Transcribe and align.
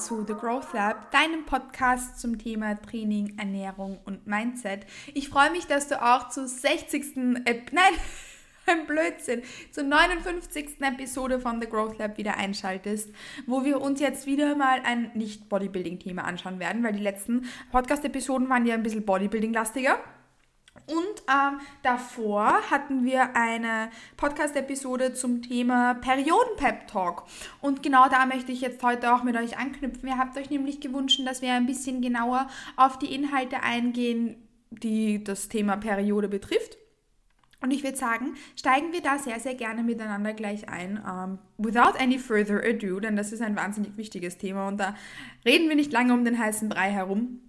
zu 0.00 0.24
The 0.26 0.32
Growth 0.32 0.72
Lab, 0.72 1.10
deinem 1.10 1.44
Podcast 1.44 2.18
zum 2.18 2.38
Thema 2.38 2.74
Training, 2.80 3.34
Ernährung 3.38 4.00
und 4.06 4.26
Mindset. 4.26 4.86
Ich 5.12 5.28
freue 5.28 5.50
mich, 5.50 5.66
dass 5.66 5.88
du 5.88 6.02
auch 6.02 6.30
zur 6.30 6.48
60. 6.48 7.44
Ep 7.44 7.70
nein, 7.72 7.92
ein 8.66 8.86
Blödsinn, 8.86 9.42
zur 9.70 9.84
59. 9.84 10.80
Episode 10.80 11.38
von 11.38 11.60
The 11.60 11.68
Growth 11.68 11.98
Lab 11.98 12.16
wieder 12.16 12.38
einschaltest, 12.38 13.10
wo 13.46 13.62
wir 13.62 13.82
uns 13.82 14.00
jetzt 14.00 14.26
wieder 14.26 14.56
mal 14.56 14.80
ein 14.84 15.10
Nicht-Bodybuilding-Thema 15.12 16.24
anschauen 16.24 16.58
werden, 16.60 16.82
weil 16.82 16.94
die 16.94 17.02
letzten 17.02 17.46
Podcast-Episoden 17.70 18.48
waren 18.48 18.64
ja 18.64 18.74
ein 18.74 18.82
bisschen 18.82 19.04
Bodybuilding-lastiger. 19.04 19.98
Und 20.86 21.22
ähm, 21.28 21.60
davor 21.82 22.70
hatten 22.70 23.04
wir 23.04 23.36
eine 23.36 23.90
Podcast-Episode 24.16 25.14
zum 25.14 25.42
Thema 25.42 25.94
Perioden-Pep-Talk. 25.94 27.24
Und 27.60 27.82
genau 27.82 28.08
da 28.08 28.26
möchte 28.26 28.50
ich 28.50 28.60
jetzt 28.60 28.82
heute 28.82 29.14
auch 29.14 29.22
mit 29.22 29.36
euch 29.36 29.58
anknüpfen. 29.58 30.08
Ihr 30.08 30.18
habt 30.18 30.36
euch 30.36 30.50
nämlich 30.50 30.80
gewünscht, 30.80 31.20
dass 31.24 31.42
wir 31.42 31.52
ein 31.52 31.66
bisschen 31.66 32.00
genauer 32.00 32.48
auf 32.76 32.98
die 32.98 33.14
Inhalte 33.14 33.62
eingehen, 33.62 34.36
die 34.70 35.22
das 35.22 35.48
Thema 35.48 35.76
Periode 35.76 36.28
betrifft. 36.28 36.76
Und 37.62 37.72
ich 37.72 37.84
würde 37.84 37.96
sagen, 37.96 38.34
steigen 38.56 38.92
wir 38.92 39.02
da 39.02 39.18
sehr, 39.18 39.38
sehr 39.38 39.54
gerne 39.54 39.82
miteinander 39.82 40.32
gleich 40.32 40.68
ein. 40.68 40.98
Um, 40.98 41.38
without 41.58 41.98
any 41.98 42.18
further 42.18 42.62
ado, 42.64 43.00
denn 43.00 43.16
das 43.16 43.32
ist 43.32 43.42
ein 43.42 43.54
wahnsinnig 43.54 43.96
wichtiges 43.96 44.38
Thema 44.38 44.66
und 44.66 44.78
da 44.78 44.96
reden 45.44 45.68
wir 45.68 45.76
nicht 45.76 45.92
lange 45.92 46.14
um 46.14 46.24
den 46.24 46.38
heißen 46.38 46.68
Brei 46.68 46.90
herum 46.90 47.40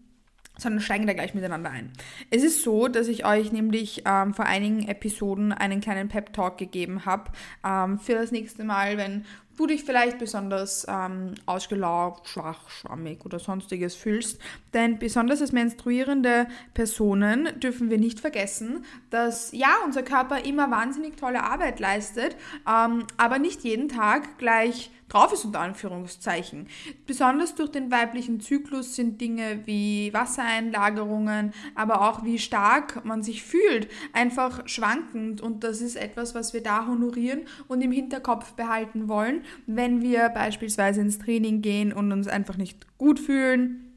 sondern 0.61 0.81
steigen 0.81 1.07
da 1.07 1.13
gleich 1.13 1.33
miteinander 1.33 1.71
ein. 1.71 1.91
Es 2.29 2.43
ist 2.43 2.63
so, 2.63 2.87
dass 2.87 3.07
ich 3.07 3.25
euch 3.25 3.51
nämlich 3.51 4.03
ähm, 4.05 4.33
vor 4.33 4.45
einigen 4.45 4.87
Episoden 4.87 5.51
einen 5.51 5.81
kleinen 5.81 6.07
Pep-Talk 6.07 6.57
gegeben 6.57 7.05
habe 7.05 7.31
ähm, 7.65 7.99
für 7.99 8.13
das 8.13 8.31
nächste 8.31 8.63
Mal, 8.63 8.97
wenn 8.97 9.25
du 9.57 9.67
dich 9.67 9.83
vielleicht 9.83 10.17
besonders 10.17 10.85
ähm, 10.87 11.35
ausgelaugt, 11.45 12.27
schwach, 12.27 12.69
schwammig 12.69 13.25
oder 13.25 13.39
sonstiges 13.39 13.95
fühlst. 13.95 14.39
Denn 14.73 14.99
besonders 14.99 15.41
als 15.41 15.51
menstruierende 15.51 16.47
Personen 16.73 17.59
dürfen 17.59 17.89
wir 17.89 17.97
nicht 17.97 18.19
vergessen, 18.19 18.85
dass 19.09 19.51
ja, 19.51 19.75
unser 19.85 20.03
Körper 20.03 20.45
immer 20.45 20.71
wahnsinnig 20.71 21.17
tolle 21.17 21.43
Arbeit 21.43 21.79
leistet, 21.79 22.35
ähm, 22.67 23.05
aber 23.17 23.39
nicht 23.39 23.63
jeden 23.63 23.89
Tag 23.89 24.37
gleich 24.37 24.91
drauf 25.11 25.33
ist, 25.33 25.45
unter 25.45 25.59
Anführungszeichen. 25.59 26.67
Besonders 27.05 27.55
durch 27.55 27.69
den 27.69 27.91
weiblichen 27.91 28.39
Zyklus 28.39 28.95
sind 28.95 29.19
Dinge 29.19 29.61
wie 29.65 30.13
Wassereinlagerungen, 30.13 31.53
aber 31.75 32.01
auch 32.09 32.23
wie 32.23 32.39
stark 32.39 33.03
man 33.03 33.21
sich 33.21 33.43
fühlt, 33.43 33.89
einfach 34.13 34.67
schwankend. 34.67 35.41
Und 35.41 35.63
das 35.63 35.81
ist 35.81 35.97
etwas, 35.97 36.33
was 36.33 36.53
wir 36.53 36.63
da 36.63 36.87
honorieren 36.87 37.41
und 37.67 37.81
im 37.81 37.91
Hinterkopf 37.91 38.53
behalten 38.53 39.07
wollen, 39.09 39.43
wenn 39.67 40.01
wir 40.01 40.29
beispielsweise 40.29 41.01
ins 41.01 41.19
Training 41.19 41.61
gehen 41.61 41.93
und 41.93 42.11
uns 42.11 42.27
einfach 42.27 42.57
nicht 42.57 42.97
gut 42.97 43.19
fühlen 43.19 43.91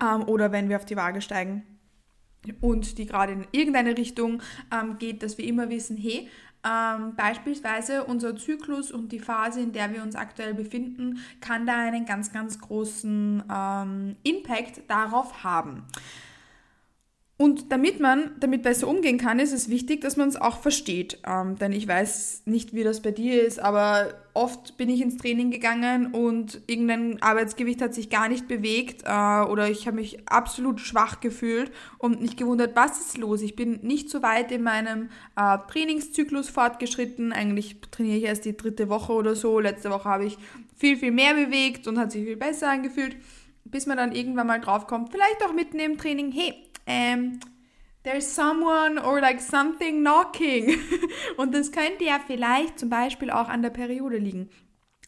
ähm, 0.00 0.24
oder 0.28 0.52
wenn 0.52 0.68
wir 0.68 0.76
auf 0.76 0.84
die 0.84 0.96
Waage 0.96 1.20
steigen 1.20 1.62
und 2.60 2.98
die 2.98 3.06
gerade 3.06 3.32
in 3.32 3.46
irgendeine 3.52 3.96
Richtung 3.96 4.42
ähm, 4.72 4.98
geht, 4.98 5.22
dass 5.22 5.38
wir 5.38 5.44
immer 5.44 5.70
wissen, 5.70 5.96
hey, 5.96 6.28
ähm, 6.64 7.14
beispielsweise 7.14 8.04
unser 8.04 8.36
Zyklus 8.36 8.90
und 8.90 9.12
die 9.12 9.20
Phase, 9.20 9.60
in 9.60 9.72
der 9.72 9.92
wir 9.92 10.02
uns 10.02 10.16
aktuell 10.16 10.54
befinden, 10.54 11.18
kann 11.40 11.66
da 11.66 11.78
einen 11.78 12.04
ganz, 12.04 12.32
ganz 12.32 12.58
großen 12.58 13.44
ähm, 13.50 14.16
Impact 14.24 14.82
darauf 14.88 15.44
haben. 15.44 15.84
Und 17.40 17.70
damit 17.70 18.00
man 18.00 18.32
damit 18.40 18.64
besser 18.64 18.88
umgehen 18.88 19.16
kann, 19.16 19.38
ist 19.38 19.52
es 19.52 19.68
wichtig, 19.68 20.00
dass 20.00 20.16
man 20.16 20.28
es 20.28 20.34
auch 20.34 20.60
versteht. 20.60 21.20
Ähm, 21.24 21.56
denn 21.56 21.70
ich 21.70 21.86
weiß 21.86 22.42
nicht, 22.46 22.74
wie 22.74 22.82
das 22.82 23.00
bei 23.00 23.12
dir 23.12 23.44
ist, 23.44 23.60
aber 23.60 24.12
oft 24.34 24.76
bin 24.76 24.88
ich 24.88 25.00
ins 25.00 25.18
Training 25.18 25.52
gegangen 25.52 26.12
und 26.12 26.60
irgendein 26.66 27.22
Arbeitsgewicht 27.22 27.80
hat 27.80 27.94
sich 27.94 28.10
gar 28.10 28.28
nicht 28.28 28.48
bewegt 28.48 29.04
äh, 29.04 29.08
oder 29.08 29.70
ich 29.70 29.86
habe 29.86 29.98
mich 29.98 30.28
absolut 30.28 30.80
schwach 30.80 31.20
gefühlt 31.20 31.70
und 31.98 32.20
nicht 32.20 32.36
gewundert, 32.36 32.74
was 32.74 32.98
ist 32.98 33.18
los. 33.18 33.40
Ich 33.42 33.54
bin 33.54 33.78
nicht 33.82 34.10
so 34.10 34.20
weit 34.20 34.50
in 34.50 34.64
meinem 34.64 35.08
äh, 35.36 35.58
Trainingszyklus 35.70 36.48
fortgeschritten. 36.48 37.32
Eigentlich 37.32 37.80
trainiere 37.92 38.16
ich 38.16 38.24
erst 38.24 38.46
die 38.46 38.56
dritte 38.56 38.88
Woche 38.88 39.12
oder 39.12 39.36
so. 39.36 39.60
Letzte 39.60 39.90
Woche 39.90 40.08
habe 40.08 40.24
ich 40.24 40.38
viel, 40.76 40.96
viel 40.96 41.12
mehr 41.12 41.34
bewegt 41.34 41.86
und 41.86 42.00
hat 42.00 42.10
sich 42.10 42.24
viel 42.24 42.36
besser 42.36 42.68
angefühlt 42.68 43.16
bis 43.70 43.86
man 43.86 43.96
dann 43.96 44.12
irgendwann 44.12 44.46
mal 44.46 44.60
draufkommt, 44.60 45.10
vielleicht 45.10 45.44
auch 45.44 45.52
mitten 45.52 45.78
im 45.78 45.98
Training, 45.98 46.32
hey, 46.32 46.54
ähm, 46.88 47.38
there's 48.02 48.26
someone 48.26 48.98
or 48.98 49.20
like 49.20 49.40
something 49.40 50.00
knocking. 50.00 50.78
Und 51.36 51.54
das 51.54 51.70
könnte 51.70 52.04
ja 52.04 52.18
vielleicht 52.26 52.78
zum 52.78 52.88
Beispiel 52.88 53.30
auch 53.30 53.48
an 53.48 53.62
der 53.62 53.70
Periode 53.70 54.16
liegen. 54.16 54.50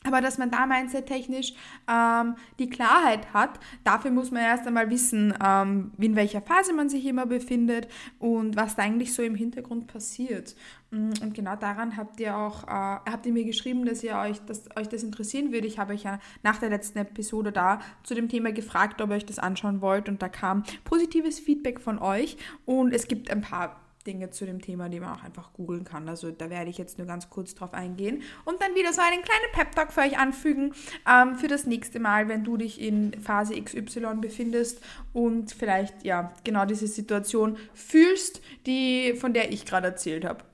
Aber 0.04 0.22
dass 0.22 0.38
man 0.38 0.50
da 0.50 0.64
mindset-technisch 0.64 1.52
ähm, 1.86 2.34
die 2.58 2.70
Klarheit 2.70 3.34
hat, 3.34 3.60
dafür 3.84 4.10
muss 4.10 4.30
man 4.30 4.42
erst 4.42 4.66
einmal 4.66 4.88
wissen, 4.88 5.34
ähm, 5.44 5.92
in 5.98 6.16
welcher 6.16 6.40
Phase 6.40 6.72
man 6.72 6.88
sich 6.88 7.04
immer 7.04 7.26
befindet 7.26 7.86
und 8.18 8.56
was 8.56 8.76
da 8.76 8.82
eigentlich 8.82 9.12
so 9.12 9.22
im 9.22 9.34
Hintergrund 9.34 9.88
passiert. 9.88 10.56
Mm, 10.90 11.10
und 11.20 11.34
genau 11.34 11.54
daran 11.54 11.98
habt 11.98 12.18
ihr 12.18 12.34
auch, 12.34 12.64
äh, 12.64 12.70
habt 12.70 13.26
ihr 13.26 13.32
mir 13.32 13.44
geschrieben, 13.44 13.84
dass 13.84 14.02
ihr 14.02 14.16
euch, 14.16 14.40
dass 14.46 14.74
euch 14.74 14.88
das 14.88 15.02
interessieren 15.02 15.52
würde. 15.52 15.66
Ich 15.66 15.78
habe 15.78 15.92
euch 15.92 16.04
ja 16.04 16.18
nach 16.42 16.56
der 16.56 16.70
letzten 16.70 16.98
Episode 16.98 17.52
da 17.52 17.80
zu 18.02 18.14
dem 18.14 18.30
Thema 18.30 18.52
gefragt, 18.52 19.02
ob 19.02 19.10
ihr 19.10 19.16
euch 19.16 19.26
das 19.26 19.38
anschauen 19.38 19.82
wollt 19.82 20.08
und 20.08 20.22
da 20.22 20.30
kam 20.30 20.62
positives 20.84 21.38
Feedback 21.38 21.78
von 21.78 21.98
euch 21.98 22.38
und 22.64 22.94
es 22.94 23.06
gibt 23.06 23.30
ein 23.30 23.42
paar 23.42 23.76
Dinge 24.06 24.30
zu 24.30 24.46
dem 24.46 24.60
Thema, 24.60 24.88
die 24.88 25.00
man 25.00 25.18
auch 25.18 25.22
einfach 25.22 25.52
googeln 25.52 25.84
kann. 25.84 26.08
Also 26.08 26.30
da 26.30 26.50
werde 26.50 26.70
ich 26.70 26.78
jetzt 26.78 26.98
nur 26.98 27.06
ganz 27.06 27.30
kurz 27.30 27.54
drauf 27.54 27.74
eingehen 27.74 28.22
und 28.44 28.60
dann 28.60 28.74
wieder 28.74 28.92
so 28.92 29.00
einen 29.00 29.22
kleinen 29.22 29.52
Pep-Talk 29.52 29.92
für 29.92 30.00
euch 30.00 30.18
anfügen 30.18 30.72
ähm, 31.08 31.36
für 31.36 31.48
das 31.48 31.66
nächste 31.66 32.00
Mal, 32.00 32.28
wenn 32.28 32.44
du 32.44 32.56
dich 32.56 32.80
in 32.80 33.20
Phase 33.20 33.60
XY 33.60 34.16
befindest 34.20 34.80
und 35.12 35.52
vielleicht 35.52 36.04
ja 36.04 36.32
genau 36.44 36.64
diese 36.64 36.86
Situation 36.86 37.58
fühlst, 37.74 38.40
die 38.66 39.14
von 39.14 39.32
der 39.32 39.52
ich 39.52 39.66
gerade 39.66 39.88
erzählt 39.88 40.24
habe. 40.24 40.49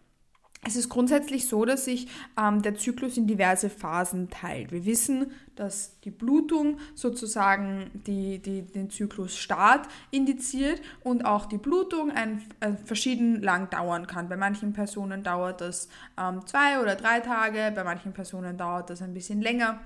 Es 0.64 0.74
ist 0.74 0.88
grundsätzlich 0.88 1.48
so, 1.48 1.64
dass 1.64 1.84
sich 1.84 2.08
ähm, 2.36 2.60
der 2.62 2.74
Zyklus 2.74 3.16
in 3.16 3.26
diverse 3.26 3.70
Phasen 3.70 4.30
teilt. 4.30 4.72
Wir 4.72 4.84
wissen, 4.84 5.30
dass 5.54 6.00
die 6.00 6.10
Blutung 6.10 6.78
sozusagen 6.94 7.90
die, 8.06 8.40
die, 8.40 8.62
den 8.62 8.90
Zyklusstart 8.90 9.86
indiziert 10.10 10.80
und 11.04 11.24
auch 11.24 11.46
die 11.46 11.58
Blutung 11.58 12.10
ein, 12.10 12.42
ein 12.60 12.78
verschieden 12.78 13.42
lang 13.42 13.70
dauern 13.70 14.06
kann. 14.06 14.28
Bei 14.28 14.36
manchen 14.36 14.72
Personen 14.72 15.22
dauert 15.22 15.60
das 15.60 15.88
ähm, 16.18 16.44
zwei 16.46 16.80
oder 16.80 16.96
drei 16.96 17.20
Tage, 17.20 17.72
bei 17.74 17.84
manchen 17.84 18.12
Personen 18.12 18.58
dauert 18.58 18.90
das 18.90 19.02
ein 19.02 19.14
bisschen 19.14 19.40
länger. 19.40 19.80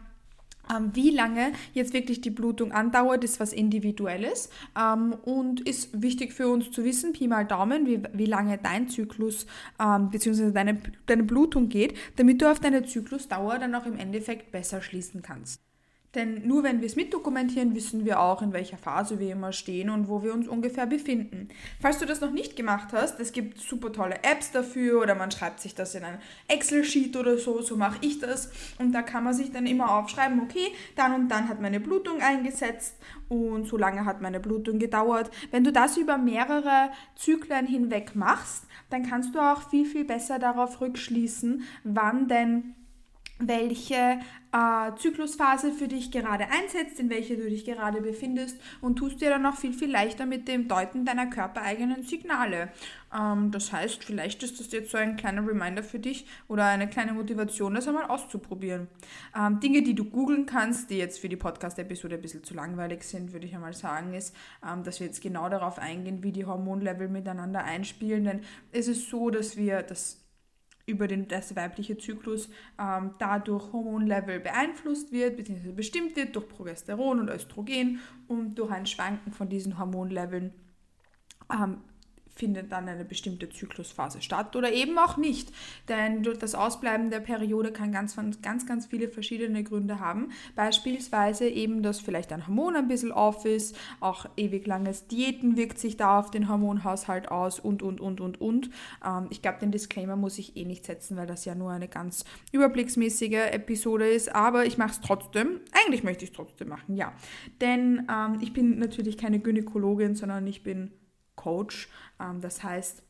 Ähm, 0.74 0.90
wie 0.94 1.10
lange 1.10 1.52
jetzt 1.72 1.92
wirklich 1.92 2.20
die 2.20 2.30
Blutung 2.30 2.72
andauert, 2.72 3.24
ist 3.24 3.40
was 3.40 3.52
Individuelles 3.52 4.50
ähm, 4.78 5.14
und 5.24 5.60
ist 5.60 6.00
wichtig 6.00 6.32
für 6.32 6.48
uns 6.48 6.70
zu 6.70 6.84
wissen, 6.84 7.12
Pi 7.12 7.28
mal 7.28 7.46
Daumen, 7.46 7.86
wie, 7.86 8.02
wie 8.12 8.26
lange 8.26 8.58
dein 8.58 8.88
Zyklus 8.88 9.46
ähm, 9.80 10.10
bzw. 10.10 10.50
Deine, 10.52 10.80
deine 11.06 11.24
Blutung 11.24 11.68
geht, 11.68 11.94
damit 12.16 12.42
du 12.42 12.50
auf 12.50 12.60
deine 12.60 12.84
Zyklusdauer 12.84 13.58
dann 13.58 13.74
auch 13.74 13.86
im 13.86 13.98
Endeffekt 13.98 14.52
besser 14.52 14.82
schließen 14.82 15.22
kannst. 15.22 15.60
Denn 16.16 16.44
nur 16.44 16.64
wenn 16.64 16.80
wir 16.80 16.86
es 16.86 16.96
mitdokumentieren, 16.96 17.76
wissen 17.76 18.04
wir 18.04 18.18
auch, 18.18 18.42
in 18.42 18.52
welcher 18.52 18.78
Phase 18.78 19.20
wir 19.20 19.30
immer 19.30 19.52
stehen 19.52 19.90
und 19.90 20.08
wo 20.08 20.24
wir 20.24 20.34
uns 20.34 20.48
ungefähr 20.48 20.86
befinden. 20.86 21.48
Falls 21.80 21.98
du 21.98 22.06
das 22.06 22.20
noch 22.20 22.32
nicht 22.32 22.56
gemacht 22.56 22.88
hast, 22.92 23.20
es 23.20 23.30
gibt 23.30 23.58
super 23.58 23.92
tolle 23.92 24.16
Apps 24.24 24.50
dafür 24.50 25.00
oder 25.00 25.14
man 25.14 25.30
schreibt 25.30 25.60
sich 25.60 25.76
das 25.76 25.94
in 25.94 26.02
ein 26.02 26.18
Excel-Sheet 26.48 27.16
oder 27.16 27.38
so, 27.38 27.62
so 27.62 27.76
mache 27.76 27.98
ich 28.00 28.18
das. 28.18 28.50
Und 28.80 28.90
da 28.92 29.02
kann 29.02 29.22
man 29.22 29.34
sich 29.34 29.52
dann 29.52 29.66
immer 29.66 29.96
aufschreiben, 29.98 30.40
okay, 30.40 30.72
dann 30.96 31.14
und 31.14 31.28
dann 31.28 31.48
hat 31.48 31.60
meine 31.60 31.78
Blutung 31.78 32.20
eingesetzt 32.20 32.96
und 33.28 33.66
so 33.66 33.76
lange 33.76 34.04
hat 34.04 34.20
meine 34.20 34.40
Blutung 34.40 34.80
gedauert. 34.80 35.30
Wenn 35.52 35.62
du 35.62 35.70
das 35.70 35.96
über 35.96 36.18
mehrere 36.18 36.90
Zyklen 37.14 37.68
hinweg 37.68 38.16
machst, 38.16 38.64
dann 38.90 39.08
kannst 39.08 39.36
du 39.36 39.38
auch 39.38 39.70
viel, 39.70 39.86
viel 39.86 40.04
besser 40.04 40.40
darauf 40.40 40.80
rückschließen, 40.80 41.62
wann 41.84 42.26
denn 42.26 42.74
welche 43.40 44.20
äh, 44.52 44.94
Zyklusphase 44.96 45.72
für 45.72 45.88
dich 45.88 46.10
gerade 46.10 46.44
einsetzt, 46.50 46.98
in 46.98 47.10
welcher 47.10 47.36
du 47.36 47.48
dich 47.48 47.64
gerade 47.64 48.00
befindest 48.00 48.58
und 48.80 48.96
tust 48.96 49.20
dir 49.20 49.30
dann 49.30 49.46
auch 49.46 49.56
viel, 49.56 49.72
viel 49.72 49.90
leichter 49.90 50.26
mit 50.26 50.48
dem 50.48 50.68
Deuten 50.68 51.04
deiner 51.04 51.26
körpereigenen 51.26 52.02
Signale. 52.02 52.70
Ähm, 53.14 53.50
das 53.50 53.72
heißt, 53.72 54.04
vielleicht 54.04 54.42
ist 54.42 54.58
das 54.58 54.72
jetzt 54.72 54.90
so 54.90 54.98
ein 54.98 55.16
kleiner 55.16 55.46
Reminder 55.46 55.82
für 55.82 55.98
dich 55.98 56.26
oder 56.48 56.64
eine 56.66 56.88
kleine 56.88 57.12
Motivation, 57.12 57.74
das 57.74 57.86
einmal 57.86 58.06
auszuprobieren. 58.06 58.88
Ähm, 59.36 59.60
Dinge, 59.60 59.82
die 59.82 59.94
du 59.94 60.04
googeln 60.04 60.46
kannst, 60.46 60.90
die 60.90 60.98
jetzt 60.98 61.20
für 61.20 61.28
die 61.28 61.36
Podcast-Episode 61.36 62.16
ein 62.16 62.22
bisschen 62.22 62.44
zu 62.44 62.54
langweilig 62.54 63.04
sind, 63.04 63.32
würde 63.32 63.46
ich 63.46 63.54
einmal 63.54 63.74
sagen, 63.74 64.14
ist, 64.14 64.34
ähm, 64.66 64.82
dass 64.82 65.00
wir 65.00 65.06
jetzt 65.06 65.22
genau 65.22 65.48
darauf 65.48 65.78
eingehen, 65.78 66.22
wie 66.22 66.32
die 66.32 66.44
Hormonlevel 66.44 67.08
miteinander 67.08 67.64
einspielen, 67.64 68.24
denn 68.24 68.40
es 68.72 68.88
ist 68.88 69.10
so, 69.10 69.30
dass 69.30 69.56
wir 69.56 69.82
das 69.82 70.19
über 70.90 71.08
den, 71.08 71.28
das 71.28 71.56
weibliche 71.56 71.96
Zyklus 71.96 72.50
ähm, 72.78 73.14
dadurch 73.18 73.72
Hormonlevel 73.72 74.40
beeinflusst 74.40 75.12
wird, 75.12 75.36
bzw. 75.36 75.72
bestimmt 75.72 76.16
wird 76.16 76.36
durch 76.36 76.48
Progesteron 76.48 77.20
und 77.20 77.28
Östrogen 77.28 78.00
und 78.28 78.56
durch 78.56 78.70
ein 78.70 78.86
Schwanken 78.86 79.32
von 79.32 79.48
diesen 79.48 79.78
Hormonleveln 79.78 80.52
ähm, 81.52 81.78
findet 82.34 82.72
dann 82.72 82.88
eine 82.88 83.04
bestimmte 83.04 83.48
Zyklusphase 83.48 84.22
statt 84.22 84.56
oder 84.56 84.72
eben 84.72 84.98
auch 84.98 85.16
nicht. 85.16 85.52
Denn 85.88 86.22
das 86.22 86.54
Ausbleiben 86.54 87.10
der 87.10 87.20
Periode 87.20 87.72
kann 87.72 87.92
ganz, 87.92 88.16
ganz, 88.42 88.66
ganz 88.66 88.86
viele 88.86 89.08
verschiedene 89.08 89.62
Gründe 89.62 90.00
haben. 90.00 90.30
Beispielsweise 90.56 91.48
eben, 91.48 91.82
dass 91.82 92.00
vielleicht 92.00 92.32
ein 92.32 92.46
Hormon 92.46 92.76
ein 92.76 92.88
bisschen 92.88 93.12
off 93.12 93.44
ist, 93.44 93.76
auch 94.00 94.26
ewig 94.36 94.66
langes 94.66 95.06
Diäten 95.06 95.56
wirkt 95.56 95.78
sich 95.78 95.96
da 95.96 96.18
auf 96.18 96.30
den 96.30 96.48
Hormonhaushalt 96.48 97.30
aus 97.30 97.58
und, 97.60 97.82
und, 97.82 98.00
und, 98.00 98.20
und, 98.20 98.40
und. 98.40 98.70
Ähm, 99.04 99.26
ich 99.30 99.42
glaube, 99.42 99.58
den 99.60 99.72
Disclaimer 99.72 100.16
muss 100.16 100.38
ich 100.38 100.56
eh 100.56 100.64
nicht 100.64 100.84
setzen, 100.84 101.16
weil 101.16 101.26
das 101.26 101.44
ja 101.44 101.54
nur 101.54 101.70
eine 101.70 101.88
ganz 101.88 102.24
überblicksmäßige 102.52 103.50
Episode 103.52 104.08
ist. 104.08 104.34
Aber 104.34 104.64
ich 104.64 104.78
mache 104.78 104.92
es 104.92 105.00
trotzdem. 105.00 105.60
Eigentlich 105.84 106.04
möchte 106.04 106.24
ich 106.24 106.30
es 106.30 106.36
trotzdem 106.36 106.68
machen, 106.68 106.96
ja. 106.96 107.12
Denn 107.60 108.08
ähm, 108.10 108.38
ich 108.40 108.52
bin 108.52 108.78
natürlich 108.78 109.18
keine 109.18 109.40
Gynäkologin, 109.40 110.14
sondern 110.14 110.46
ich 110.46 110.62
bin 110.62 110.90
Coach. 111.40 111.88
Ähm, 112.20 112.40
das 112.40 112.62
heißt, 112.62 113.02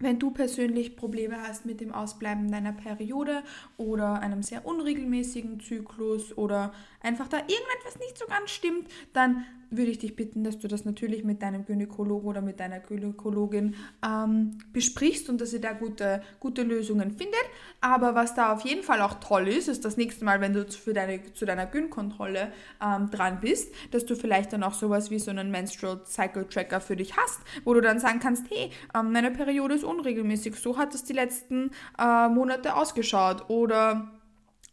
wenn 0.00 0.18
du 0.18 0.30
persönlich 0.30 0.96
Probleme 0.96 1.42
hast 1.42 1.66
mit 1.66 1.80
dem 1.80 1.92
Ausbleiben 1.92 2.52
deiner 2.52 2.72
Periode 2.72 3.42
oder 3.76 4.20
einem 4.20 4.42
sehr 4.42 4.64
unregelmäßigen 4.64 5.58
Zyklus 5.58 6.36
oder 6.38 6.72
einfach 7.00 7.26
da 7.26 7.38
irgendetwas 7.38 7.98
nicht 7.98 8.16
so 8.16 8.26
ganz 8.26 8.50
stimmt, 8.50 8.88
dann 9.12 9.44
würde 9.70 9.90
ich 9.90 9.98
dich 9.98 10.16
bitten, 10.16 10.44
dass 10.44 10.58
du 10.58 10.68
das 10.68 10.84
natürlich 10.84 11.24
mit 11.24 11.42
deinem 11.42 11.64
Gynäkologen 11.64 12.28
oder 12.28 12.40
mit 12.40 12.60
deiner 12.60 12.80
Gynäkologin 12.80 13.74
ähm, 14.04 14.58
besprichst 14.72 15.28
und 15.28 15.40
dass 15.40 15.52
ihr 15.52 15.60
da 15.60 15.72
gute, 15.72 16.22
gute 16.40 16.62
Lösungen 16.62 17.10
findet. 17.10 17.34
Aber 17.80 18.14
was 18.14 18.34
da 18.34 18.52
auf 18.52 18.62
jeden 18.62 18.82
Fall 18.82 19.00
auch 19.02 19.14
toll 19.20 19.48
ist, 19.48 19.68
ist 19.68 19.84
das 19.84 19.96
nächste 19.96 20.24
Mal, 20.24 20.40
wenn 20.40 20.52
du 20.52 20.66
für 20.66 20.92
deine, 20.92 21.32
zu 21.32 21.44
deiner 21.44 21.66
Gyn-Kontrolle 21.66 22.52
ähm, 22.84 23.10
dran 23.10 23.40
bist, 23.40 23.72
dass 23.90 24.06
du 24.06 24.16
vielleicht 24.16 24.52
dann 24.52 24.62
auch 24.62 24.74
sowas 24.74 25.10
wie 25.10 25.18
so 25.18 25.30
einen 25.30 25.50
Menstrual 25.50 26.00
Cycle 26.04 26.46
Tracker 26.48 26.80
für 26.80 26.96
dich 26.96 27.16
hast, 27.16 27.40
wo 27.64 27.74
du 27.74 27.80
dann 27.80 27.98
sagen 27.98 28.20
kannst, 28.20 28.46
hey, 28.50 28.70
ähm, 28.94 29.12
meine 29.12 29.30
Periode 29.30 29.74
ist 29.74 29.84
unregelmäßig, 29.84 30.56
so 30.56 30.78
hat 30.78 30.94
es 30.94 31.04
die 31.04 31.12
letzten 31.12 31.70
äh, 31.98 32.28
Monate 32.28 32.74
ausgeschaut 32.74 33.48
oder 33.48 34.17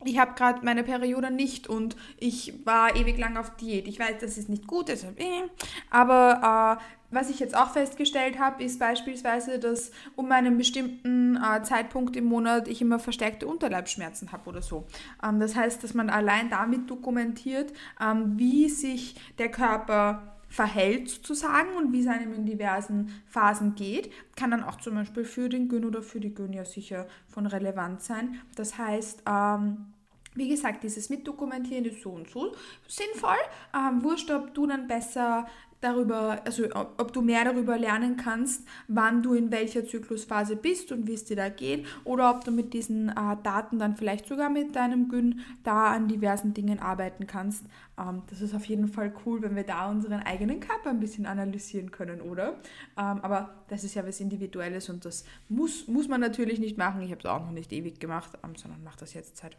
ich 0.05 0.19
habe 0.19 0.33
gerade 0.35 0.63
meine 0.63 0.83
Periode 0.83 1.31
nicht 1.31 1.67
und 1.67 1.95
ich 2.17 2.53
war 2.65 2.95
ewig 2.95 3.17
lang 3.17 3.37
auf 3.37 3.55
Diät. 3.57 3.87
Ich 3.87 3.99
weiß, 3.99 4.15
das 4.21 4.37
ist 4.37 4.49
nicht 4.49 4.67
gut, 4.67 4.87
deshalb, 4.87 5.19
äh. 5.19 5.43
aber 5.89 6.77
äh, 6.79 6.83
was 7.11 7.29
ich 7.29 7.39
jetzt 7.39 7.55
auch 7.55 7.69
festgestellt 7.71 8.39
habe, 8.39 8.63
ist 8.63 8.79
beispielsweise, 8.79 9.59
dass 9.59 9.91
um 10.15 10.31
einen 10.31 10.57
bestimmten 10.57 11.37
äh, 11.37 11.63
Zeitpunkt 11.63 12.15
im 12.15 12.25
Monat 12.25 12.67
ich 12.67 12.81
immer 12.81 12.99
verstärkte 12.99 13.47
Unterleibsschmerzen 13.47 14.31
habe 14.31 14.49
oder 14.49 14.61
so. 14.61 14.85
Ähm, 15.23 15.39
das 15.39 15.55
heißt, 15.55 15.83
dass 15.83 15.93
man 15.93 16.09
allein 16.09 16.49
damit 16.49 16.89
dokumentiert, 16.89 17.71
ähm, 18.01 18.37
wie 18.37 18.69
sich 18.69 19.15
der 19.37 19.49
Körper 19.49 20.35
verhält 20.49 21.09
sozusagen 21.09 21.75
und 21.77 21.91
wie 21.91 22.01
es 22.01 22.07
einem 22.07 22.33
in 22.33 22.45
diversen 22.45 23.11
Phasen 23.27 23.75
geht, 23.75 24.11
kann 24.35 24.51
dann 24.51 24.63
auch 24.63 24.77
zum 24.77 24.95
Beispiel 24.95 25.25
für 25.25 25.49
den 25.49 25.69
Gyn 25.69 25.85
oder 25.85 26.01
für 26.01 26.19
die 26.19 26.33
Gyn 26.33 26.53
ja 26.53 26.65
sicher 26.65 27.07
von 27.27 27.45
Relevanz 27.45 28.07
sein. 28.07 28.39
Das 28.55 28.77
heißt, 28.77 29.23
ähm, 29.27 29.87
wie 30.35 30.49
gesagt, 30.49 30.83
dieses 30.83 31.09
Mitdokumentieren 31.09 31.85
ist 31.85 32.01
so 32.01 32.11
und 32.11 32.29
so 32.29 32.53
sinnvoll. 32.87 33.37
Ähm, 33.73 34.03
wurscht, 34.03 34.29
ob 34.31 34.53
du 34.53 34.67
dann 34.67 34.87
besser 34.87 35.47
darüber, 35.85 36.41
also 36.45 36.63
ob 36.73 37.13
du 37.13 37.21
mehr 37.21 37.45
darüber 37.45 37.77
lernen 37.77 38.17
kannst, 38.17 38.67
wann 38.87 39.21
du 39.21 39.33
in 39.33 39.51
welcher 39.51 39.85
Zyklusphase 39.85 40.55
bist 40.55 40.91
und 40.91 41.07
wie 41.07 41.13
es 41.13 41.25
dir 41.25 41.35
da 41.35 41.49
geht, 41.49 41.85
oder 42.03 42.31
ob 42.31 42.43
du 42.43 42.51
mit 42.51 42.73
diesen 42.73 43.09
äh, 43.09 43.37
Daten 43.43 43.77
dann 43.77 43.95
vielleicht 43.95 44.25
sogar 44.25 44.49
mit 44.49 44.75
deinem 44.75 45.09
Gyn 45.09 45.41
da 45.63 45.91
an 45.91 46.07
diversen 46.07 46.53
Dingen 46.53 46.79
arbeiten 46.79 47.27
kannst. 47.27 47.65
Ähm, 47.99 48.23
das 48.29 48.41
ist 48.41 48.55
auf 48.55 48.65
jeden 48.65 48.87
Fall 48.87 49.13
cool, 49.25 49.41
wenn 49.41 49.55
wir 49.55 49.63
da 49.63 49.89
unseren 49.89 50.21
eigenen 50.21 50.59
Körper 50.59 50.89
ein 50.89 50.99
bisschen 50.99 51.25
analysieren 51.25 51.91
können, 51.91 52.21
oder? 52.21 52.55
Ähm, 52.97 53.19
aber 53.21 53.53
das 53.67 53.83
ist 53.83 53.95
ja 53.95 54.05
was 54.07 54.19
Individuelles 54.19 54.89
und 54.89 55.05
das 55.05 55.25
muss, 55.49 55.87
muss 55.87 56.07
man 56.07 56.21
natürlich 56.21 56.59
nicht 56.59 56.77
machen. 56.77 57.01
Ich 57.01 57.11
habe 57.11 57.19
es 57.19 57.25
auch 57.25 57.41
noch 57.41 57.51
nicht 57.51 57.71
ewig 57.71 57.99
gemacht, 57.99 58.31
ähm, 58.43 58.55
sondern 58.55 58.83
mache 58.83 58.99
das 58.99 59.13
jetzt 59.13 59.37
seit 59.37 59.55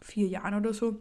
vier 0.00 0.28
Jahren 0.28 0.54
oder 0.54 0.72
so. 0.72 1.00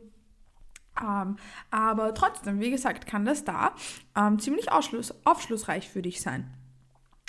Ähm, 1.01 1.35
aber 1.71 2.13
trotzdem, 2.13 2.59
wie 2.59 2.71
gesagt, 2.71 3.07
kann 3.07 3.25
das 3.25 3.43
da 3.43 3.75
ähm, 4.15 4.39
ziemlich 4.39 4.71
aufschlussreich 4.71 5.89
für 5.89 6.01
dich 6.01 6.21
sein. 6.21 6.49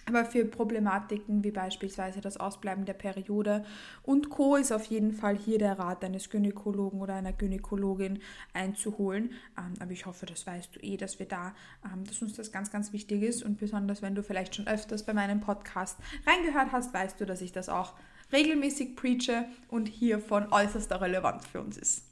Aber 0.08 0.24
für 0.24 0.44
Problematiken 0.44 1.42
wie 1.42 1.50
beispielsweise 1.50 2.20
das 2.20 2.36
Ausbleiben 2.36 2.84
der 2.84 2.92
Periode 2.92 3.64
und 4.04 4.30
Co. 4.30 4.54
ist 4.54 4.70
auf 4.70 4.84
jeden 4.84 5.12
Fall 5.12 5.36
hier 5.36 5.58
der 5.58 5.80
Rat 5.80 6.04
eines 6.04 6.30
Gynäkologen 6.30 7.00
oder 7.00 7.14
einer 7.14 7.32
Gynäkologin 7.32 8.20
einzuholen. 8.52 9.32
Ähm, 9.58 9.74
aber 9.80 9.90
ich 9.90 10.06
hoffe, 10.06 10.24
das 10.24 10.46
weißt 10.46 10.76
du 10.76 10.80
eh, 10.80 10.96
dass 10.96 11.18
wir 11.18 11.26
da, 11.26 11.54
ähm, 11.84 12.04
dass 12.04 12.22
uns 12.22 12.34
das 12.34 12.52
ganz, 12.52 12.70
ganz 12.70 12.92
wichtig 12.92 13.22
ist. 13.22 13.42
Und 13.42 13.58
besonders 13.58 14.00
wenn 14.00 14.14
du 14.14 14.22
vielleicht 14.22 14.54
schon 14.54 14.68
öfters 14.68 15.04
bei 15.04 15.12
meinem 15.12 15.40
Podcast 15.40 15.98
reingehört 16.24 16.70
hast, 16.70 16.94
weißt 16.94 17.20
du, 17.20 17.26
dass 17.26 17.40
ich 17.40 17.50
das 17.50 17.68
auch 17.68 17.94
regelmäßig 18.32 18.96
preache 18.96 19.46
und 19.68 19.86
hier 19.88 20.18
von 20.18 20.52
äußerster 20.52 21.00
Relevanz 21.00 21.46
für 21.46 21.60
uns 21.60 21.76
ist. 21.76 22.04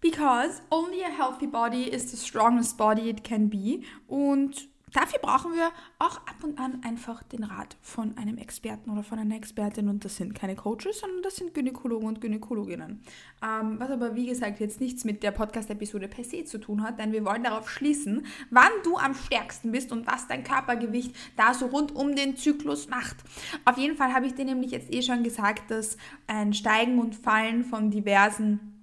Because 0.00 0.62
only 0.70 1.02
a 1.02 1.08
healthy 1.08 1.46
body 1.46 1.84
is 1.84 2.10
the 2.10 2.16
strongest 2.16 2.76
body 2.76 3.10
it 3.10 3.24
can 3.24 3.50
be. 3.50 3.80
Und 4.06 4.68
dafür 4.98 5.20
brauchen 5.20 5.52
wir 5.52 5.70
auch 5.98 6.16
ab 6.16 6.36
und 6.42 6.58
an 6.58 6.82
einfach 6.84 7.22
den 7.22 7.44
Rat 7.44 7.76
von 7.82 8.16
einem 8.16 8.36
Experten 8.36 8.90
oder 8.90 9.02
von 9.02 9.18
einer 9.18 9.36
Expertin. 9.36 9.88
Und 9.88 10.04
das 10.04 10.16
sind 10.16 10.34
keine 10.34 10.56
Coaches, 10.56 11.00
sondern 11.00 11.22
das 11.22 11.36
sind 11.36 11.54
Gynäkologen 11.54 12.08
und 12.08 12.20
Gynäkologinnen. 12.20 13.02
Ähm, 13.42 13.76
was 13.78 13.90
aber, 13.90 14.14
wie 14.16 14.26
gesagt, 14.26 14.60
jetzt 14.60 14.80
nichts 14.80 15.04
mit 15.04 15.22
der 15.22 15.30
Podcast-Episode 15.30 16.08
per 16.08 16.24
se 16.24 16.44
zu 16.44 16.58
tun 16.58 16.82
hat, 16.82 16.98
denn 16.98 17.12
wir 17.12 17.24
wollen 17.24 17.44
darauf 17.44 17.70
schließen, 17.70 18.26
wann 18.50 18.72
du 18.82 18.96
am 18.96 19.14
stärksten 19.14 19.70
bist 19.70 19.92
und 19.92 20.06
was 20.06 20.26
dein 20.26 20.42
Körpergewicht 20.42 21.14
da 21.36 21.54
so 21.54 21.66
rund 21.66 21.94
um 21.94 22.16
den 22.16 22.36
Zyklus 22.36 22.88
macht. 22.88 23.16
Auf 23.64 23.78
jeden 23.78 23.96
Fall 23.96 24.12
habe 24.12 24.26
ich 24.26 24.34
dir 24.34 24.44
nämlich 24.44 24.72
jetzt 24.72 24.92
eh 24.92 25.02
schon 25.02 25.22
gesagt, 25.22 25.70
dass 25.70 25.96
ein 26.26 26.52
Steigen 26.52 26.98
und 26.98 27.14
Fallen 27.14 27.64
von 27.64 27.90
diversen 27.90 28.74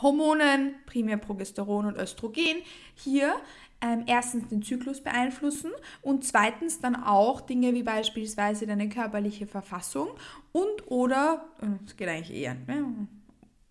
Hormonen, 0.00 0.74
primär 0.86 1.18
Progesteron 1.18 1.86
und 1.86 1.96
Östrogen, 1.96 2.62
hier 2.94 3.34
ähm, 3.82 4.04
erstens 4.06 4.48
den 4.48 4.62
Zyklus 4.62 5.00
beeinflussen 5.00 5.70
und 6.02 6.24
zweitens 6.24 6.80
dann 6.80 6.96
auch 6.96 7.40
Dinge 7.40 7.72
wie 7.74 7.82
beispielsweise 7.82 8.66
deine 8.66 8.88
körperliche 8.88 9.46
Verfassung 9.46 10.08
und 10.52 10.90
oder, 10.90 11.46
es 11.86 11.96
geht 11.96 12.08
eigentlich 12.08 12.36
eher, 12.36 12.54
ne? 12.66 13.08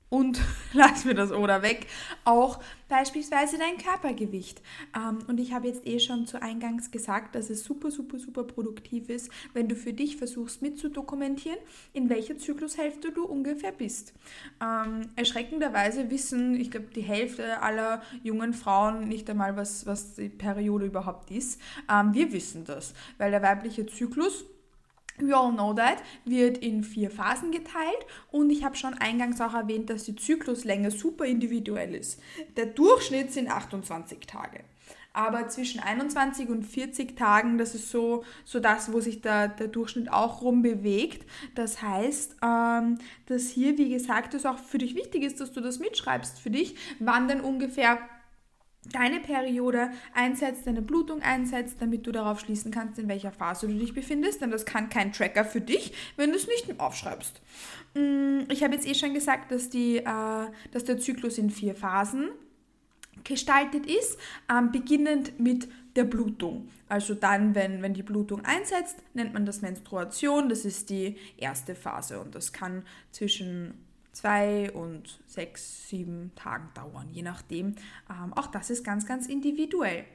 Und 0.10 0.42
lass 0.74 1.06
mir 1.06 1.13
das 1.13 1.32
oder 1.32 1.62
weg, 1.62 1.88
auch 2.25 2.60
beispielsweise 2.88 3.58
dein 3.58 3.78
Körpergewicht. 3.78 4.62
Ähm, 4.96 5.20
und 5.28 5.39
ich 5.39 5.54
habe 5.54 5.68
jetzt 5.68 5.86
eh 5.86 6.00
schon 6.00 6.25
zu 6.25 6.42
Eingangs 6.42 6.92
gesagt, 6.92 7.36
dass 7.36 7.50
es 7.50 7.63
super, 7.63 7.92
super, 7.92 8.20
super 8.20 8.44
produktiv 8.44 9.10
ist, 9.10 9.32
wenn 9.54 9.68
du 9.68 9.75
für 9.75 9.94
dich 9.94 10.18
versuchst 10.18 10.62
mitzudokumentieren, 10.62 11.60
in 11.94 12.10
welcher 12.10 12.38
Zyklushälfte 12.38 13.12
du 13.12 13.25
ungefähr 13.25 13.72
bist. 13.72 14.13
Ähm, 14.62 15.10
erschreckenderweise 15.16 16.10
wissen, 16.10 16.60
ich 16.60 16.72
glaube, 16.72 16.88
die 16.96 17.01
Hälfte 17.01 17.62
aller 17.62 18.01
jungen 18.24 18.54
Frauen 18.54 19.08
nicht 19.08 19.30
einmal, 19.30 19.56
was, 19.56 19.86
was 19.86 20.16
die 20.16 20.30
Periode 20.30 20.86
überhaupt 20.86 21.32
ist. 21.32 21.62
Ähm, 21.89 22.13
wir 22.13 22.34
wissen 22.34 22.66
das, 22.66 22.94
weil 23.18 23.32
der 23.32 23.44
weibliche 23.44 23.86
Zyklus 23.86 24.46
We 25.22 25.36
all 25.36 25.52
know 25.52 25.74
that, 25.74 25.98
wird 26.26 26.58
in 26.58 26.84
vier 26.84 27.12
Phasen 27.12 27.52
geteilt 27.52 28.06
und 28.32 28.50
ich 28.50 28.64
habe 28.64 28.76
schon 28.76 28.94
eingangs 28.94 29.42
auch 29.42 29.54
erwähnt, 29.54 29.90
dass 29.90 30.04
die 30.04 30.16
Zykluslänge 30.16 30.92
super 30.92 31.26
individuell 31.26 31.96
ist. 31.96 32.22
Der 32.58 32.68
Durchschnitt 32.68 33.32
sind 33.32 33.50
28 33.50 34.20
Tage. 34.22 34.62
Aber 35.12 35.48
zwischen 35.48 35.80
21 35.80 36.50
und 36.50 36.64
40 36.64 37.18
Tagen, 37.18 37.58
das 37.58 37.74
ist 37.74 37.90
so, 37.90 38.24
so 38.46 38.60
das, 38.60 38.94
wo 38.94 39.00
sich 39.00 39.22
der, 39.22 39.48
der 39.48 39.68
Durchschnitt 39.68 40.12
auch 40.12 40.42
rumbewegt. 40.42 41.26
Das 41.56 41.82
heißt, 41.82 42.38
ähm, 42.44 43.00
dass 43.26 43.50
hier, 43.50 43.78
wie 43.78 43.90
gesagt, 43.90 44.34
es 44.36 44.46
auch 44.46 44.60
für 44.60 44.78
dich 44.78 44.96
wichtig 44.96 45.24
ist, 45.24 45.42
dass 45.42 45.52
du 45.52 45.62
das 45.62 45.80
mitschreibst 45.80 46.40
für 46.40 46.52
dich, 46.52 46.76
wann 47.00 47.28
denn 47.28 47.42
ungefähr 47.42 48.00
deine 48.91 49.19
Periode 49.19 49.91
einsetzt, 50.13 50.67
deine 50.67 50.81
Blutung 50.81 51.22
einsetzt, 51.22 51.77
damit 51.79 52.05
du 52.08 52.12
darauf 52.12 52.39
schließen 52.39 52.72
kannst, 52.72 53.00
in 53.00 53.08
welcher 53.08 53.31
Phase 53.31 53.67
du 53.67 53.74
dich 53.74 53.93
befindest. 53.93 54.41
Denn 54.41 54.51
das 54.51 54.65
kann 54.65 54.89
kein 54.89 55.12
Tracker 55.12 55.46
für 55.46 55.62
dich, 55.62 55.93
wenn 56.15 56.31
du 56.31 56.38
es 56.38 56.48
nicht 56.48 56.79
aufschreibst. 56.79 57.41
Mm, 57.93 58.41
ich 58.50 58.63
habe 58.63 58.75
jetzt 58.75 58.88
eh 58.88 58.96
schon 58.96 59.13
gesagt, 59.13 59.51
dass, 59.51 59.69
die, 59.69 59.98
äh, 59.98 60.03
dass 60.72 60.84
der 60.86 61.00
Zyklus 61.00 61.38
in 61.38 61.50
vier 61.50 61.75
Phasen 61.75 62.29
gestaltet 63.24 63.86
ist, 63.86 64.17
ähm, 64.50 64.72
beginnend 64.72 65.39
mit 65.39 65.67
der 65.96 66.05
Blutung. 66.05 66.69
Also 66.88 67.13
dann, 67.13 67.55
wenn, 67.55 67.81
wenn 67.81 67.93
die 67.93 68.03
Blutung 68.03 68.46
einsetzt, 68.46 68.98
nennt 69.13 69.34
man 69.34 69.46
das 69.46 69.62
Menstruation. 69.62 70.50
Das 70.50 70.65
ist 70.65 70.89
die 70.89 71.17
erste 71.38 71.75
Phase 71.75 72.19
und 72.19 72.36
das 72.36 72.53
kann 72.53 72.84
zwischen 73.12 73.74
zwei 74.12 74.72
und 74.72 75.20
sechs, 75.28 75.88
sieben 75.89 76.32
Tagen 76.36 76.70
dauern, 76.74 77.08
je 77.12 77.22
nachdem. 77.22 77.75
Ähm, 78.10 78.34
auch 78.34 78.48
das 78.48 78.70
ist 78.70 78.84
ganz, 78.84 79.06
ganz 79.06 79.28
individuell. 79.28 80.06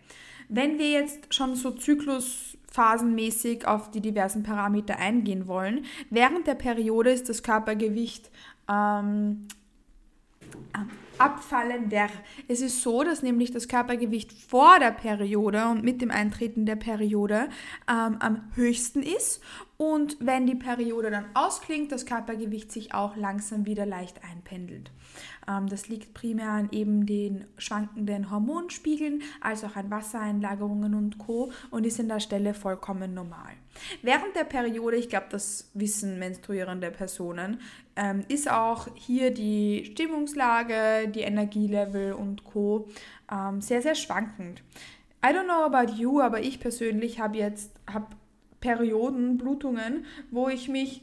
Wenn 0.49 0.79
wir 0.79 0.91
jetzt 0.91 1.35
schon 1.35 1.57
so 1.57 1.71
zyklusphasenmäßig 1.71 3.67
auf 3.67 3.91
die 3.91 4.01
diversen 4.01 4.43
Parameter 4.43 4.99
eingehen 4.99 5.47
wollen, 5.47 5.87
während 6.11 6.47
der 6.47 6.55
Periode 6.55 7.11
ist 7.11 7.29
das 7.29 7.43
Körpergewicht 7.43 8.31
ähm, 8.69 9.49
abfallender. 11.19 12.09
Es 12.49 12.61
ist 12.61 12.83
so, 12.83 13.03
dass 13.03 13.23
nämlich 13.23 13.51
das 13.51 13.69
Körpergewicht 13.69 14.33
vor 14.33 14.79
der 14.79 14.91
Periode 14.91 15.67
und 15.69 15.85
mit 15.85 16.01
dem 16.01 16.11
Eintreten 16.11 16.67
der 16.67 16.77
Periode 16.77 17.49
ähm, 17.89 18.17
am 18.21 18.51
höchsten 18.55 19.03
ist 19.03 19.41
und 19.77 20.17
wenn 20.21 20.47
die 20.47 20.55
Periode 20.55 21.11
dann 21.11 21.27
ausklingt, 21.35 21.91
das 21.91 22.07
Körpergewicht 22.07 22.71
sich 22.71 22.95
auch 22.95 23.17
langsam 23.17 23.67
wieder 23.67 23.87
leicht 23.87 24.21
einpendelt. 24.25 24.91
Ähm, 25.49 25.69
das 25.69 25.89
liegt 25.89 26.15
primär 26.15 26.51
an 26.51 26.69
eben 26.73 27.07
den 27.07 27.45
schwankenden 27.59 28.31
Hormonspiegeln, 28.31 29.23
als 29.41 29.65
auch 29.65 29.77
an 29.77 29.91
Wassereinlagerungen 29.91 30.95
und 30.95 31.19
Co. 31.19 31.53
und 31.71 31.87
ist 31.87 32.01
an 32.01 32.09
der 32.09 32.21
Stelle 32.21 32.55
vollkommen 32.55 33.15
normal. 33.15 33.53
Während 34.03 34.37
der 34.37 34.45
Periode, 34.45 34.97
ich 34.97 35.09
glaube, 35.09 35.27
das 35.31 35.71
wissen 35.75 36.19
menstruierende 36.19 36.91
Personen, 36.91 37.61
ähm, 37.97 38.25
ist 38.29 38.51
auch 38.51 38.89
hier 38.95 39.33
die 39.33 39.85
Stimmungslage, 39.93 41.09
die 41.09 41.21
Energielevel 41.21 42.13
und 42.13 42.45
Co. 42.45 42.89
Ähm, 43.31 43.61
sehr, 43.61 43.83
sehr 43.83 43.95
schwankend. 43.95 44.63
I 45.25 45.29
don't 45.29 45.45
know 45.45 45.65
about 45.65 45.93
you, 45.95 46.21
aber 46.21 46.41
ich 46.41 46.61
persönlich 46.61 47.19
habe 47.19 47.39
jetzt 47.39 47.71
hab 47.91 48.15
Perioden, 48.61 49.39
Blutungen, 49.39 50.05
wo 50.31 50.49
ich 50.49 50.69
mich 50.69 51.03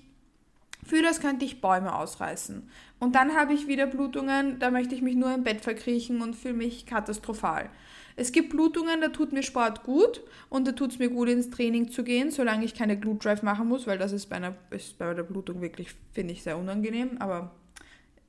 fühle, 0.85 1.07
als 1.07 1.19
könnte 1.19 1.45
ich 1.45 1.61
Bäume 1.61 1.95
ausreißen. 1.95 2.69
Und 2.99 3.15
dann 3.15 3.35
habe 3.35 3.53
ich 3.53 3.67
wieder 3.67 3.87
Blutungen, 3.87 4.59
da 4.59 4.71
möchte 4.71 4.95
ich 4.95 5.01
mich 5.01 5.15
nur 5.15 5.33
im 5.33 5.43
Bett 5.43 5.61
verkriechen 5.61 6.21
und 6.21 6.35
fühle 6.35 6.53
mich 6.53 6.85
katastrophal. 6.85 7.69
Es 8.15 8.31
gibt 8.31 8.49
Blutungen, 8.49 9.01
da 9.01 9.07
tut 9.07 9.31
mir 9.31 9.43
Sport 9.43 9.83
gut 9.83 10.21
und 10.49 10.67
da 10.67 10.73
tut 10.73 10.91
es 10.91 10.99
mir 10.99 11.09
gut, 11.09 11.29
ins 11.29 11.49
Training 11.49 11.91
zu 11.91 12.03
gehen, 12.03 12.29
solange 12.29 12.65
ich 12.65 12.75
keine 12.75 12.99
Glute 12.99 13.29
Drive 13.29 13.41
machen 13.41 13.67
muss, 13.67 13.87
weil 13.87 13.97
das 13.97 14.11
ist 14.11 14.27
bei, 14.27 14.35
einer, 14.35 14.55
ist 14.69 14.97
bei 14.97 15.13
der 15.13 15.23
Blutung 15.23 15.61
wirklich, 15.61 15.95
finde 16.11 16.33
ich, 16.33 16.43
sehr 16.43 16.57
unangenehm. 16.57 17.17
Aber 17.19 17.51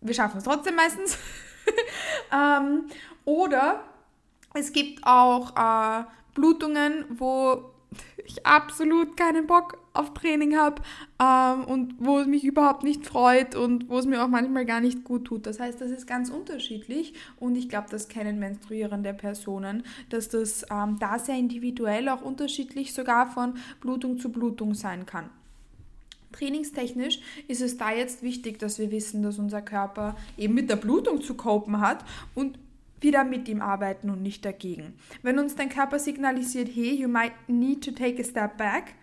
wir 0.01 0.15
schaffen 0.15 0.39
es 0.39 0.45
trotzdem 0.45 0.77
meistens. 0.77 1.19
ähm, 2.33 2.87
oder 3.25 3.85
es 4.55 4.73
gibt 4.73 5.05
auch 5.05 5.57
äh, 5.57 6.05
Blutungen, 6.35 7.05
wo 7.11 7.73
ich 8.25 8.47
absolut 8.47 9.17
keinen 9.17 9.47
Bock 9.47 9.79
auf 9.95 10.15
Training 10.15 10.57
habe 10.57 10.83
ähm, 11.21 11.65
und 11.65 11.95
wo 11.99 12.19
es 12.19 12.27
mich 12.27 12.45
überhaupt 12.45 12.83
nicht 12.83 13.07
freut 13.07 13.55
und 13.55 13.89
wo 13.89 13.99
es 13.99 14.07
mir 14.07 14.25
auch 14.25 14.29
manchmal 14.29 14.65
gar 14.65 14.81
nicht 14.81 15.05
gut 15.05 15.27
tut. 15.27 15.47
Das 15.47 15.61
heißt, 15.61 15.81
das 15.81 15.91
ist 15.91 16.07
ganz 16.07 16.31
unterschiedlich 16.31 17.15
und 17.39 17.57
ich 17.57 17.69
glaube, 17.69 17.89
das 17.91 18.09
kennen 18.09 18.39
menstruierende 18.39 19.15
Personen, 19.15 19.85
dass 20.09 20.29
das 20.29 20.65
ähm, 20.71 20.97
da 20.99 21.19
sehr 21.19 21.37
individuell 21.37 22.09
auch 22.09 22.23
unterschiedlich 22.23 22.95
sogar 22.95 23.27
von 23.31 23.55
Blutung 23.81 24.19
zu 24.19 24.31
Blutung 24.31 24.75
sein 24.75 25.07
kann. 25.07 25.31
Trainingstechnisch 26.33 27.21
ist 27.47 27.61
es 27.61 27.77
da 27.77 27.93
jetzt 27.93 28.23
wichtig, 28.23 28.59
dass 28.59 28.79
wir 28.79 28.91
wissen, 28.91 29.23
dass 29.23 29.39
unser 29.39 29.61
Körper 29.61 30.17
eben 30.39 30.55
mit 30.55 30.71
der 30.71 30.77
Blutung 30.77 31.21
zu 31.21 31.35
copen 31.35 31.81
hat 31.81 32.05
und 32.35 32.59
wieder 33.03 33.25
mit 33.25 33.49
ihm 33.49 33.61
arbeiten 33.61 34.11
und 34.11 34.23
nicht 34.23 34.45
dagegen. 34.45 34.95
Wenn 35.23 35.39
uns 35.39 35.55
dein 35.55 35.69
Körper 35.69 35.99
signalisiert, 35.99 36.71
hey, 36.73 36.95
you 36.95 37.09
might 37.09 37.33
need 37.49 37.85
to 37.85 37.91
take 37.91 38.21
a 38.21 38.25
step 38.25 38.57
back, 38.57 38.95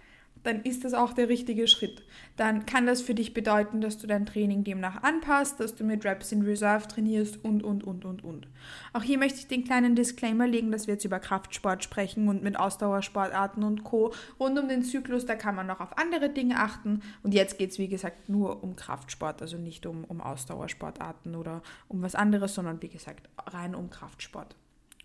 dann 0.43 0.61
ist 0.61 0.85
das 0.85 0.93
auch 0.93 1.13
der 1.13 1.29
richtige 1.29 1.67
Schritt. 1.67 2.03
Dann 2.35 2.65
kann 2.65 2.85
das 2.85 3.01
für 3.01 3.13
dich 3.13 3.33
bedeuten, 3.33 3.81
dass 3.81 3.97
du 3.97 4.07
dein 4.07 4.25
Training 4.25 4.63
demnach 4.63 5.03
anpasst, 5.03 5.59
dass 5.59 5.75
du 5.75 5.83
mit 5.83 6.05
Reps 6.05 6.31
in 6.31 6.41
Reserve 6.41 6.87
trainierst 6.87 7.43
und, 7.43 7.63
und, 7.63 7.83
und, 7.83 8.05
und, 8.05 8.23
und. 8.23 8.47
Auch 8.93 9.03
hier 9.03 9.17
möchte 9.17 9.39
ich 9.39 9.47
den 9.47 9.65
kleinen 9.65 9.95
Disclaimer 9.95 10.47
legen, 10.47 10.71
dass 10.71 10.87
wir 10.87 10.93
jetzt 10.93 11.05
über 11.05 11.19
Kraftsport 11.19 11.83
sprechen 11.83 12.27
und 12.27 12.43
mit 12.43 12.57
Ausdauersportarten 12.57 13.63
und 13.63 13.83
Co. 13.83 14.13
Rund 14.39 14.57
um 14.57 14.69
den 14.69 14.83
Zyklus, 14.83 15.25
da 15.25 15.35
kann 15.35 15.55
man 15.55 15.67
noch 15.67 15.81
auf 15.81 15.97
andere 15.97 16.29
Dinge 16.29 16.57
achten. 16.57 17.01
Und 17.23 17.33
jetzt 17.33 17.57
geht 17.57 17.71
es, 17.71 17.79
wie 17.79 17.87
gesagt, 17.87 18.29
nur 18.29 18.63
um 18.63 18.75
Kraftsport, 18.75 19.41
also 19.41 19.57
nicht 19.57 19.85
um, 19.85 20.03
um 20.05 20.21
Ausdauersportarten 20.21 21.35
oder 21.35 21.61
um 21.87 22.01
was 22.01 22.15
anderes, 22.15 22.55
sondern 22.55 22.81
wie 22.81 22.89
gesagt, 22.89 23.29
rein 23.47 23.75
um 23.75 23.89
Kraftsport 23.89 24.55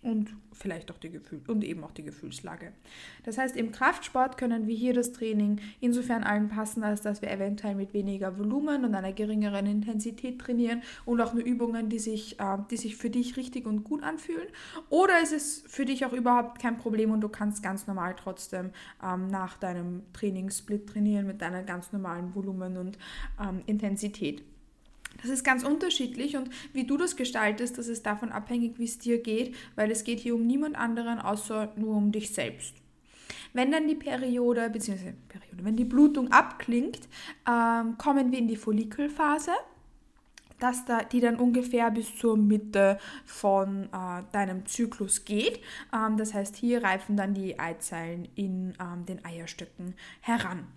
und 0.05 0.35
vielleicht 0.53 0.91
auch 0.91 0.99
die 0.99 1.09
Gefühl 1.09 1.41
und 1.47 1.63
eben 1.63 1.83
auch 1.83 1.91
die 1.91 2.03
Gefühlslage. 2.03 2.71
Das 3.23 3.37
heißt, 3.37 3.57
im 3.57 3.71
Kraftsport 3.71 4.37
können 4.37 4.67
wir 4.67 4.75
hier 4.75 4.93
das 4.93 5.11
Training 5.11 5.59
insofern 5.81 6.23
anpassen, 6.23 6.83
als 6.83 7.01
dass 7.01 7.23
wir 7.23 7.31
eventuell 7.31 7.73
mit 7.73 7.93
weniger 7.93 8.37
Volumen 8.37 8.85
und 8.85 8.93
einer 8.93 9.13
geringeren 9.13 9.65
Intensität 9.65 10.39
trainieren 10.39 10.83
und 11.05 11.19
auch 11.21 11.33
nur 11.33 11.43
Übungen, 11.43 11.89
die 11.89 11.99
sich, 11.99 12.39
äh, 12.39 12.57
die 12.69 12.77
sich 12.77 12.95
für 12.95 13.09
dich 13.09 13.35
richtig 13.35 13.65
und 13.65 13.83
gut 13.83 14.03
anfühlen. 14.03 14.47
Oder 14.89 15.21
ist 15.21 15.33
es 15.33 15.63
für 15.67 15.85
dich 15.85 16.05
auch 16.05 16.13
überhaupt 16.13 16.61
kein 16.61 16.77
Problem 16.77 17.11
und 17.11 17.21
du 17.21 17.29
kannst 17.29 17.63
ganz 17.63 17.87
normal 17.87 18.15
trotzdem 18.15 18.69
ähm, 19.03 19.27
nach 19.27 19.57
deinem 19.57 20.03
Trainingssplit 20.13 20.87
trainieren 20.87 21.25
mit 21.25 21.41
deiner 21.41 21.63
ganz 21.63 21.91
normalen 21.91 22.35
Volumen 22.35 22.77
und 22.77 22.99
ähm, 23.41 23.63
Intensität. 23.65 24.43
Das 25.21 25.29
ist 25.29 25.43
ganz 25.43 25.63
unterschiedlich 25.63 26.35
und 26.37 26.49
wie 26.73 26.85
du 26.85 26.97
das 26.97 27.15
gestaltest, 27.15 27.77
das 27.77 27.87
ist 27.87 28.05
davon 28.05 28.31
abhängig, 28.31 28.77
wie 28.77 28.85
es 28.85 28.99
dir 28.99 29.21
geht, 29.21 29.55
weil 29.75 29.91
es 29.91 30.03
geht 30.03 30.19
hier 30.19 30.35
um 30.35 30.45
niemand 30.45 30.75
anderen 30.75 31.19
außer 31.19 31.73
nur 31.75 31.95
um 31.95 32.11
dich 32.11 32.33
selbst. 32.33 32.75
Wenn 33.53 33.71
dann 33.71 33.87
die 33.87 33.95
Periode, 33.95 34.69
beziehungsweise 34.69 35.15
Periode, 35.29 35.63
wenn 35.63 35.77
die 35.77 35.85
Blutung 35.85 36.31
abklingt, 36.31 36.99
ähm, 37.49 37.97
kommen 37.97 38.31
wir 38.31 38.39
in 38.39 38.49
die 38.49 38.57
Follikelphase, 38.57 39.51
dass 40.59 40.85
da, 40.85 41.03
die 41.03 41.19
dann 41.19 41.37
ungefähr 41.37 41.91
bis 41.91 42.15
zur 42.17 42.37
Mitte 42.37 42.97
von 43.25 43.85
äh, 43.85 44.23
deinem 44.31 44.65
Zyklus 44.65 45.25
geht. 45.25 45.61
Ähm, 45.93 46.17
das 46.17 46.33
heißt, 46.33 46.55
hier 46.55 46.83
reifen 46.83 47.17
dann 47.17 47.33
die 47.33 47.59
Eizellen 47.59 48.27
in 48.35 48.73
ähm, 48.79 49.05
den 49.05 49.23
Eierstöcken 49.23 49.95
heran. 50.21 50.67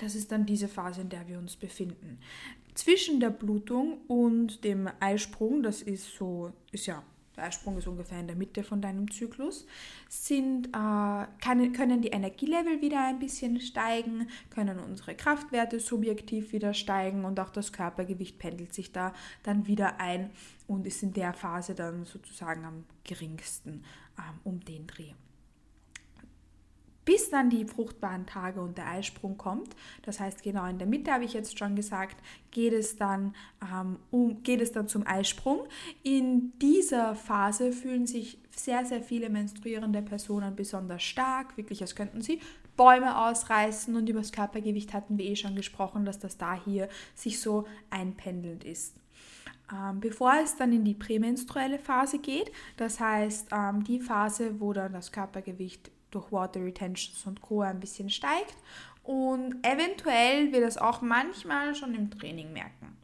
Das 0.00 0.14
ist 0.14 0.32
dann 0.32 0.46
diese 0.46 0.66
Phase, 0.66 1.02
in 1.02 1.10
der 1.10 1.28
wir 1.28 1.38
uns 1.38 1.56
befinden. 1.56 2.18
Zwischen 2.74 3.20
der 3.20 3.28
Blutung 3.28 3.98
und 4.08 4.64
dem 4.64 4.88
Eisprung, 4.98 5.62
das 5.62 5.82
ist 5.82 6.14
so, 6.16 6.52
ist 6.72 6.86
ja, 6.86 7.02
der 7.36 7.44
Eisprung 7.44 7.76
ist 7.76 7.86
ungefähr 7.86 8.18
in 8.18 8.26
der 8.26 8.36
Mitte 8.36 8.62
von 8.62 8.80
deinem 8.80 9.10
Zyklus, 9.10 9.66
sind, 10.08 10.68
äh, 10.68 10.70
kann, 10.70 11.72
können 11.74 12.00
die 12.00 12.08
Energielevel 12.08 12.80
wieder 12.80 13.06
ein 13.06 13.18
bisschen 13.18 13.60
steigen, 13.60 14.28
können 14.48 14.78
unsere 14.78 15.14
Kraftwerte 15.14 15.80
subjektiv 15.80 16.52
wieder 16.52 16.72
steigen 16.72 17.26
und 17.26 17.38
auch 17.38 17.50
das 17.50 17.72
Körpergewicht 17.72 18.38
pendelt 18.38 18.72
sich 18.72 18.92
da 18.92 19.12
dann 19.42 19.66
wieder 19.66 20.00
ein 20.00 20.30
und 20.66 20.86
ist 20.86 21.02
in 21.02 21.12
der 21.12 21.34
Phase 21.34 21.74
dann 21.74 22.06
sozusagen 22.06 22.64
am 22.64 22.84
geringsten 23.04 23.84
ähm, 24.18 24.40
um 24.44 24.60
den 24.64 24.86
Dreh 24.86 25.12
bis 27.10 27.28
dann 27.28 27.50
die 27.50 27.64
fruchtbaren 27.64 28.24
Tage 28.24 28.60
und 28.60 28.78
der 28.78 28.86
Eisprung 28.86 29.36
kommt. 29.36 29.74
Das 30.02 30.20
heißt, 30.20 30.44
genau 30.44 30.66
in 30.66 30.78
der 30.78 30.86
Mitte 30.86 31.10
habe 31.10 31.24
ich 31.24 31.32
jetzt 31.32 31.58
schon 31.58 31.74
gesagt, 31.74 32.16
geht 32.52 32.72
es 32.72 32.94
dann, 32.94 33.34
ähm, 33.60 33.96
um, 34.12 34.44
geht 34.44 34.60
es 34.60 34.70
dann 34.70 34.86
zum 34.86 35.04
Eisprung. 35.04 35.66
In 36.04 36.52
dieser 36.60 37.16
Phase 37.16 37.72
fühlen 37.72 38.06
sich 38.06 38.38
sehr, 38.54 38.84
sehr 38.84 39.02
viele 39.02 39.28
menstruierende 39.28 40.02
Personen 40.02 40.54
besonders 40.54 41.02
stark, 41.02 41.56
wirklich 41.56 41.82
als 41.82 41.96
könnten 41.96 42.22
sie 42.22 42.38
Bäume 42.76 43.26
ausreißen 43.26 43.96
und 43.96 44.08
über 44.08 44.20
das 44.20 44.30
Körpergewicht 44.30 44.94
hatten 44.94 45.18
wir 45.18 45.24
eh 45.24 45.34
schon 45.34 45.56
gesprochen, 45.56 46.04
dass 46.04 46.20
das 46.20 46.38
da 46.38 46.54
hier 46.54 46.88
sich 47.16 47.40
so 47.40 47.66
einpendelnd 47.90 48.62
ist 48.62 48.94
ähm, 49.72 49.98
bevor 49.98 50.34
es 50.42 50.56
dann 50.56 50.72
in 50.72 50.84
die 50.84 50.94
prämenstruelle 50.94 51.80
Phase 51.80 52.18
geht. 52.18 52.52
Das 52.76 53.00
heißt, 53.00 53.48
ähm, 53.52 53.82
die 53.82 53.98
Phase, 53.98 54.60
wo 54.60 54.72
dann 54.72 54.92
das 54.92 55.12
Körpergewicht 55.12 55.90
durch 56.10 56.30
Water 56.32 56.64
Retentions 56.64 57.26
und 57.26 57.40
Co. 57.40 57.62
ein 57.62 57.80
bisschen 57.80 58.10
steigt. 58.10 58.56
Und 59.02 59.56
eventuell 59.62 60.52
wird 60.52 60.64
es 60.64 60.78
auch 60.78 61.02
manchmal 61.02 61.74
schon 61.74 61.94
im 61.94 62.10
Training 62.10 62.52
merken. 62.52 62.96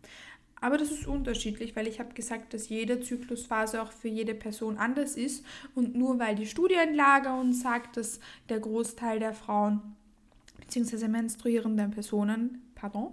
Aber 0.61 0.79
das 0.79 0.91
ist 0.91 1.07
unterschiedlich, 1.07 1.77
weil 1.77 1.87
ich 1.87 2.01
habe 2.01 2.15
gesagt, 2.15 2.55
dass 2.55 2.69
jede 2.69 3.01
Zyklusphase 3.01 3.83
auch 3.83 3.93
für 3.93 4.09
jede 4.09 4.35
Person 4.35 4.79
anders 4.79 5.17
ist. 5.17 5.45
Und 5.75 5.95
nur 5.95 6.19
weil 6.19 6.35
die 6.35 6.47
Studienlage 6.47 7.31
uns 7.31 7.63
sagt, 7.63 7.97
dass 7.97 8.21
der 8.49 8.61
Großteil 8.61 9.19
der 9.19 9.35
Frauen 9.35 9.97
bzw. 10.59 11.09
menstruierenden 11.09 11.91
Personen 11.91 12.66
pardon, 12.77 13.09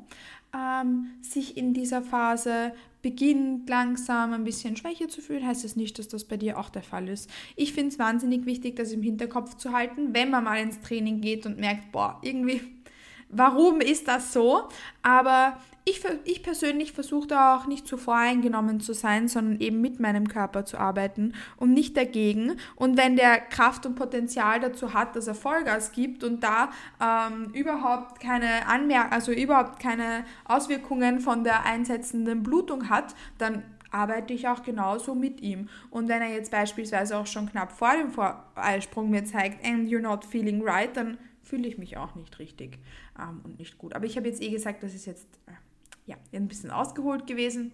ähm, 0.53 1.08
sich 1.22 1.58
in 1.58 1.74
dieser 1.74 2.03
Phase 2.03 2.74
beginnt 3.01 3.67
langsam 3.67 4.34
ein 4.34 4.43
bisschen 4.43 4.77
Schwäche 4.77 5.08
zu 5.08 5.22
fühlen, 5.22 5.46
heißt 5.46 5.65
es 5.65 5.72
das 5.72 5.75
nicht, 5.75 5.98
dass 5.98 6.08
das 6.08 6.25
bei 6.25 6.38
dir 6.38 6.60
auch 6.60 6.70
der 6.70 6.84
Fall 6.84 7.10
ist. 7.10 7.29
Ich 7.55 7.74
finde 7.74 7.89
es 7.89 8.00
wahnsinnig 8.00 8.46
wichtig, 8.46 8.75
das 8.75 8.91
im 8.91 9.01
Hinterkopf 9.01 9.55
zu 9.55 9.72
halten, 9.74 10.13
wenn 10.13 10.29
man 10.29 10.43
mal 10.43 10.62
ins 10.62 10.79
Training 10.79 11.20
geht 11.20 11.46
und 11.46 11.60
merkt, 11.60 11.91
boah, 11.91 12.20
irgendwie 12.22 12.62
warum 13.36 13.82
ist 13.82 14.08
das 14.08 14.34
so? 14.34 14.68
Aber 15.02 15.58
ich, 15.86 16.02
ich 16.24 16.44
persönlich 16.44 16.94
versuche 16.94 17.28
da 17.28 17.58
auch 17.58 17.68
nicht 17.68 17.88
zu 17.88 17.98
voreingenommen 17.98 18.80
zu 18.80 18.94
sein, 18.94 19.28
sondern 19.28 19.60
eben 19.60 19.82
mit 19.82 20.00
meinem 20.00 20.30
Körper 20.30 20.66
zu 20.66 20.78
arbeiten 20.78 21.34
und 21.58 21.74
nicht 21.74 21.98
dagegen. 21.98 22.54
Und 22.75 22.98
wenn 22.98 23.18
der 23.18 23.40
Kraft 23.40 23.86
und 23.86 23.96
Potenzial 23.96 24.62
dazu 24.62 24.94
hat, 24.94 25.16
dass 25.16 25.28
er 25.28 25.36
Vollgas 25.36 25.92
gibt 25.92 26.24
und 26.24 26.42
da 26.42 26.70
ähm, 27.02 27.52
überhaupt 27.54 28.22
keine 28.22 28.68
Anmerk 28.68 29.12
also 29.12 29.34
überhaupt 29.34 29.80
keine 29.80 30.24
Auswirkungen 30.46 31.20
von 31.20 31.44
der 31.44 31.66
einsetzenden 31.66 32.44
Blutung 32.44 32.90
hat, 32.90 33.13
dann 33.38 33.63
arbeite 33.92 34.34
ich 34.34 34.48
auch 34.48 34.63
genauso 34.63 35.13
mit 35.16 35.42
ihm. 35.42 35.70
Und 35.90 36.08
wenn 36.08 36.22
er 36.22 36.30
jetzt 36.30 36.52
beispielsweise 36.52 37.18
auch 37.18 37.28
schon 37.28 37.50
knapp 37.50 37.72
vor 37.72 37.92
dem 37.92 38.12
Eisprung 38.56 39.10
mir 39.10 39.25
zeigt, 39.25 39.63
and 39.66 39.90
you're 39.90 40.02
not 40.02 40.25
feeling 40.25 40.62
right, 40.63 40.96
dann 40.96 41.18
fühle 41.44 41.68
ich 41.68 41.78
mich 41.78 41.98
auch 41.98 42.16
nicht 42.16 42.40
richtig 42.40 42.80
ähm, 43.20 43.42
und 43.44 43.60
nicht 43.60 43.78
gut. 43.78 43.94
Aber 43.94 44.06
ich 44.06 44.18
habe 44.18 44.28
jetzt 44.28 44.42
eh 44.42 44.50
gesagt, 44.50 44.84
das 44.84 44.94
ist 44.94 45.06
jetzt 45.06 45.28
äh, 45.46 45.52
ja, 46.06 46.18
ein 46.34 46.48
bisschen 46.48 46.72
ausgeholt 46.72 47.28
gewesen. 47.28 47.72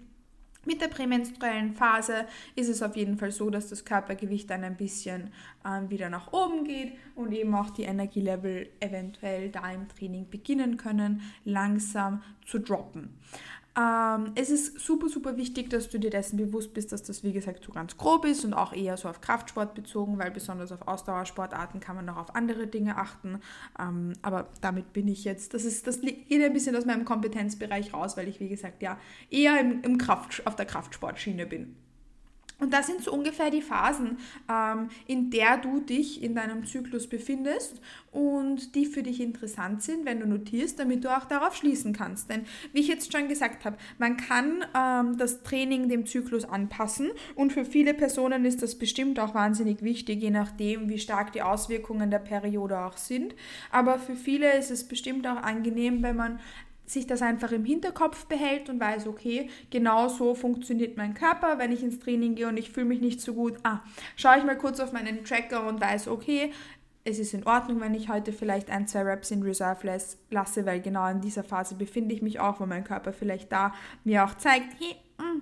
Mit 0.65 0.81
der 0.81 0.89
prämenstruellen 0.89 1.73
Phase 1.73 2.25
ist 2.55 2.67
es 2.67 2.83
auf 2.83 2.97
jeden 2.97 3.17
Fall 3.17 3.31
so, 3.31 3.49
dass 3.49 3.69
das 3.69 3.85
Körpergewicht 3.85 4.49
dann 4.49 4.65
ein 4.65 4.75
bisschen 4.75 5.31
ähm, 5.65 5.89
wieder 5.89 6.09
nach 6.09 6.33
oben 6.33 6.65
geht 6.65 6.93
und 7.15 7.31
eben 7.31 7.55
auch 7.55 7.69
die 7.69 7.83
Energielevel 7.83 8.69
eventuell 8.81 9.49
da 9.49 9.71
im 9.71 9.87
Training 9.87 10.29
beginnen 10.29 10.75
können, 10.75 11.21
langsam 11.45 12.23
zu 12.45 12.59
droppen. 12.59 13.17
Ähm, 13.77 14.31
es 14.35 14.49
ist 14.49 14.79
super, 14.79 15.09
super 15.09 15.37
wichtig, 15.37 15.69
dass 15.69 15.89
du 15.89 15.99
dir 15.99 16.09
dessen 16.09 16.37
bewusst 16.37 16.73
bist, 16.73 16.91
dass 16.91 17.03
das, 17.03 17.23
wie 17.23 17.33
gesagt, 17.33 17.63
so 17.63 17.71
ganz 17.71 17.97
grob 17.97 18.25
ist 18.25 18.43
und 18.43 18.53
auch 18.53 18.73
eher 18.73 18.97
so 18.97 19.07
auf 19.07 19.21
Kraftsport 19.21 19.75
bezogen, 19.75 20.17
weil 20.17 20.31
besonders 20.31 20.71
auf 20.71 20.87
Ausdauersportarten 20.87 21.79
kann 21.79 21.95
man 21.95 22.05
noch 22.05 22.17
auf 22.17 22.35
andere 22.35 22.67
Dinge 22.67 22.97
achten. 22.97 23.39
Ähm, 23.79 24.13
aber 24.21 24.47
damit 24.61 24.91
bin 24.93 25.07
ich 25.07 25.23
jetzt, 25.23 25.53
das, 25.53 25.65
ist, 25.65 25.85
das 25.87 26.01
geht 26.01 26.43
ein 26.43 26.53
bisschen 26.53 26.75
aus 26.75 26.85
meinem 26.85 27.05
Kompetenzbereich 27.05 27.93
raus, 27.93 28.17
weil 28.17 28.27
ich, 28.27 28.39
wie 28.39 28.49
gesagt, 28.49 28.81
ja 28.81 28.97
eher 29.29 29.59
im, 29.59 29.81
im 29.83 29.97
Kraft, 29.97 30.45
auf 30.45 30.55
der 30.55 30.65
Kraftsportschiene 30.65 31.45
bin. 31.45 31.75
Und 32.59 32.73
das 32.73 32.87
sind 32.87 33.01
so 33.01 33.11
ungefähr 33.11 33.49
die 33.49 33.61
Phasen, 33.61 34.17
ähm, 34.49 34.89
in 35.07 35.29
der 35.31 35.57
du 35.57 35.79
dich 35.79 36.21
in 36.21 36.35
deinem 36.35 36.65
Zyklus 36.65 37.07
befindest 37.07 37.79
und 38.11 38.75
die 38.75 38.85
für 38.85 39.03
dich 39.03 39.21
interessant 39.21 39.81
sind, 39.81 40.05
wenn 40.05 40.19
du 40.19 40.27
notierst, 40.27 40.79
damit 40.79 41.03
du 41.03 41.15
auch 41.15 41.25
darauf 41.25 41.55
schließen 41.55 41.93
kannst. 41.93 42.29
Denn 42.29 42.45
wie 42.73 42.81
ich 42.81 42.87
jetzt 42.87 43.11
schon 43.11 43.27
gesagt 43.27 43.65
habe, 43.65 43.77
man 43.97 44.17
kann 44.17 44.65
ähm, 44.75 45.17
das 45.17 45.43
Training 45.43 45.89
dem 45.89 46.05
Zyklus 46.05 46.45
anpassen 46.45 47.11
und 47.35 47.53
für 47.53 47.65
viele 47.65 47.93
Personen 47.93 48.45
ist 48.45 48.61
das 48.61 48.77
bestimmt 48.77 49.19
auch 49.19 49.33
wahnsinnig 49.33 49.81
wichtig, 49.81 50.21
je 50.21 50.31
nachdem, 50.31 50.89
wie 50.89 50.99
stark 50.99 51.31
die 51.31 51.41
Auswirkungen 51.41 52.11
der 52.11 52.19
Periode 52.19 52.79
auch 52.79 52.97
sind. 52.97 53.35
Aber 53.71 53.99
für 53.99 54.15
viele 54.15 54.57
ist 54.57 54.71
es 54.71 54.87
bestimmt 54.87 55.25
auch 55.27 55.37
angenehm, 55.37 56.03
wenn 56.03 56.15
man 56.15 56.39
sich 56.89 57.07
das 57.07 57.21
einfach 57.21 57.51
im 57.51 57.65
Hinterkopf 57.65 58.25
behält 58.25 58.69
und 58.69 58.79
weiß, 58.79 59.07
okay, 59.07 59.49
genau 59.69 60.07
so 60.07 60.35
funktioniert 60.35 60.97
mein 60.97 61.13
Körper, 61.13 61.59
wenn 61.59 61.71
ich 61.71 61.83
ins 61.83 61.99
Training 61.99 62.35
gehe 62.35 62.47
und 62.47 62.57
ich 62.57 62.71
fühle 62.71 62.87
mich 62.87 63.01
nicht 63.01 63.21
so 63.21 63.33
gut. 63.33 63.57
Ah, 63.63 63.81
schaue 64.15 64.37
ich 64.39 64.43
mal 64.43 64.57
kurz 64.57 64.79
auf 64.79 64.91
meinen 64.91 65.23
Tracker 65.23 65.67
und 65.67 65.79
weiß, 65.79 66.07
okay, 66.07 66.51
es 67.05 67.19
ist 67.19 67.33
in 67.33 67.45
Ordnung, 67.45 67.79
wenn 67.81 67.93
ich 67.93 68.09
heute 68.09 68.33
vielleicht 68.33 68.69
ein, 68.69 68.87
zwei 68.87 69.03
Reps 69.03 69.31
in 69.31 69.41
Reserve 69.43 69.99
lasse, 70.29 70.65
weil 70.65 70.81
genau 70.81 71.07
in 71.09 71.21
dieser 71.21 71.43
Phase 71.43 71.75
befinde 71.75 72.13
ich 72.13 72.21
mich 72.21 72.39
auch, 72.39 72.59
wo 72.59 72.65
mein 72.65 72.83
Körper 72.83 73.13
vielleicht 73.13 73.51
da 73.51 73.73
mir 74.03 74.25
auch 74.25 74.35
zeigt, 74.35 74.79
hey, 74.79 74.95
mh, 75.17 75.25
mm, 75.25 75.41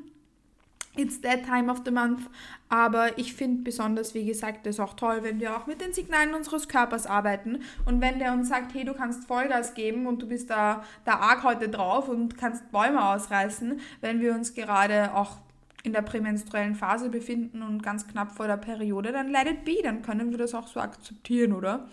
It's 0.98 1.22
that 1.22 1.46
time 1.46 1.72
of 1.72 1.82
the 1.86 1.92
month. 1.92 2.22
Aber 2.70 3.18
ich 3.18 3.34
finde 3.34 3.64
besonders, 3.64 4.14
wie 4.14 4.26
gesagt, 4.26 4.68
es 4.68 4.80
auch 4.80 4.96
toll, 4.96 5.20
wenn 5.22 5.40
wir 5.40 5.56
auch 5.56 5.68
mit 5.68 5.80
den 5.80 5.94
Signalen 5.94 6.34
unseres 6.34 6.68
Körpers 6.68 7.06
arbeiten. 7.06 7.60
Und 7.86 8.02
wenn 8.02 8.20
der 8.20 8.34
uns 8.34 8.50
sagt, 8.50 8.74
hey, 8.74 8.84
du 8.84 8.94
kannst 8.94 9.26
Vollgas 9.26 9.74
geben 9.74 10.08
und 10.08 10.22
du 10.22 10.28
bist 10.28 10.50
da, 10.50 10.84
da 11.06 11.14
arg 11.14 11.44
heute 11.44 11.70
drauf 11.70 12.10
und 12.10 12.38
kannst 12.38 12.72
Bäume 12.72 13.06
ausreißen, 13.06 13.80
wenn 14.02 14.20
wir 14.20 14.34
uns 14.34 14.54
gerade 14.54 15.14
auch 15.14 15.38
in 15.84 15.94
der 15.94 16.02
prämenstruellen 16.02 16.76
Phase 16.76 17.10
befinden 17.10 17.62
und 17.62 17.82
ganz 17.82 18.06
knapp 18.08 18.34
vor 18.34 18.48
der 18.48 18.58
Periode, 18.58 19.12
dann 19.12 19.30
let 19.30 19.48
it 19.48 19.64
be, 19.64 19.78
dann 19.82 20.02
können 20.02 20.32
wir 20.32 20.38
das 20.38 20.54
auch 20.54 20.68
so 20.68 20.80
akzeptieren, 20.82 21.54
oder? 21.54 21.88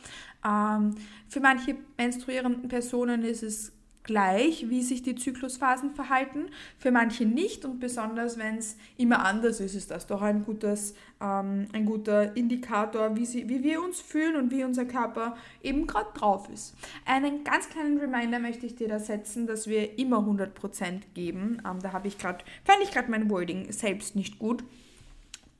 Ähm, 0.44 0.96
für 1.28 1.40
manche 1.40 1.76
menstruierenden 1.96 2.68
Personen 2.68 3.22
ist 3.22 3.42
es 3.42 3.72
gleich, 4.04 4.68
wie 4.68 4.82
sich 4.82 5.02
die 5.02 5.16
Zyklusphasen 5.16 5.94
verhalten, 5.94 6.46
für 6.78 6.92
manche 6.92 7.24
nicht 7.24 7.64
und 7.64 7.80
besonders 7.80 8.38
wenn 8.38 8.58
es 8.58 8.76
immer 8.96 9.24
anders 9.24 9.60
ist, 9.60 9.74
ist 9.74 9.90
das 9.90 10.06
doch 10.06 10.22
ein, 10.22 10.44
gutes, 10.44 10.94
ähm, 11.20 11.66
ein 11.72 11.86
guter 11.86 12.36
Indikator, 12.36 13.16
wie, 13.16 13.24
sie, 13.24 13.48
wie 13.48 13.62
wir 13.62 13.82
uns 13.82 14.00
fühlen 14.00 14.36
und 14.36 14.52
wie 14.52 14.62
unser 14.62 14.84
Körper 14.84 15.36
eben 15.62 15.86
gerade 15.86 16.12
drauf 16.14 16.48
ist. 16.52 16.74
Einen 17.06 17.44
ganz 17.44 17.70
kleinen 17.70 17.98
Reminder 17.98 18.38
möchte 18.38 18.66
ich 18.66 18.76
dir 18.76 18.88
da 18.88 19.00
setzen, 19.00 19.46
dass 19.46 19.66
wir 19.66 19.98
immer 19.98 20.18
100% 20.18 21.00
geben. 21.14 21.62
Ähm, 21.66 21.80
da 21.82 21.92
habe 21.92 22.06
ich 22.06 22.18
gerade, 22.18 22.44
fand 22.64 22.78
ich 22.82 22.90
gerade 22.90 23.10
mein 23.10 23.30
Wording 23.30 23.72
selbst 23.72 24.16
nicht 24.16 24.38
gut. 24.38 24.62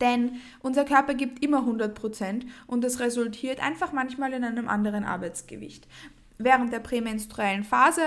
Denn 0.01 0.33
unser 0.61 0.85
Körper 0.85 1.15
gibt 1.15 1.43
immer 1.43 1.61
100% 1.61 2.43
und 2.67 2.85
das 2.85 3.01
resultiert 3.01 3.63
einfach 3.63 3.93
manchmal 3.93 4.35
in 4.35 4.45
einem 4.45 4.69
anderen 4.69 5.05
Arbeitsgewicht. 5.05 5.87
Während 6.37 6.73
der 6.73 6.81
prämenstruellen 6.81 7.65
Phase 7.65 8.03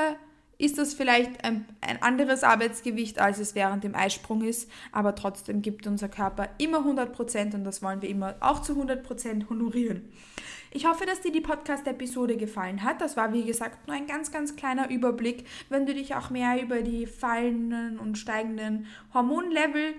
ist 0.58 0.78
das 0.78 0.94
vielleicht 0.94 1.44
ein, 1.44 1.66
ein, 1.82 2.02
anderes 2.02 2.44
Arbeitsgewicht, 2.44 3.20
als 3.20 3.40
es 3.40 3.54
während 3.54 3.84
dem 3.84 3.96
Eisprung 3.96 4.42
ist, 4.42 4.70
aber 4.92 5.14
trotzdem 5.16 5.62
gibt 5.62 5.86
unser 5.86 6.10
Körper 6.10 6.50
immer 6.58 6.80
100% 6.80 7.54
und 7.54 7.64
das 7.64 7.84
wollen 7.84 8.02
wir 8.02 8.10
immer 8.10 8.36
auch 8.40 8.62
zu 8.62 8.74
100% 8.74 9.50
honorieren. 9.50 10.10
Ich 10.72 10.86
hoffe, 10.86 11.06
dass 11.06 11.22
dir 11.22 11.32
die 11.32 11.42
Podcast-Episode 11.42 12.38
gefallen 12.38 12.84
hat. 12.84 13.02
Das 13.02 13.16
war, 13.16 13.34
wie 13.34 13.46
gesagt, 13.46 13.88
nur 13.88 13.96
ein 13.96 14.06
ganz, 14.06 14.32
ganz 14.32 14.56
kleiner 14.56 14.90
Überblick. 14.90 15.46
Wenn 15.70 15.86
du 15.86 15.94
dich 15.94 16.16
auch 16.16 16.30
mehr 16.30 16.62
über 16.62 16.82
die 16.82 17.08
fallenden 17.08 17.98
und 18.00 18.18
steigenden 18.18 18.88
Hormonlevel 19.14 19.94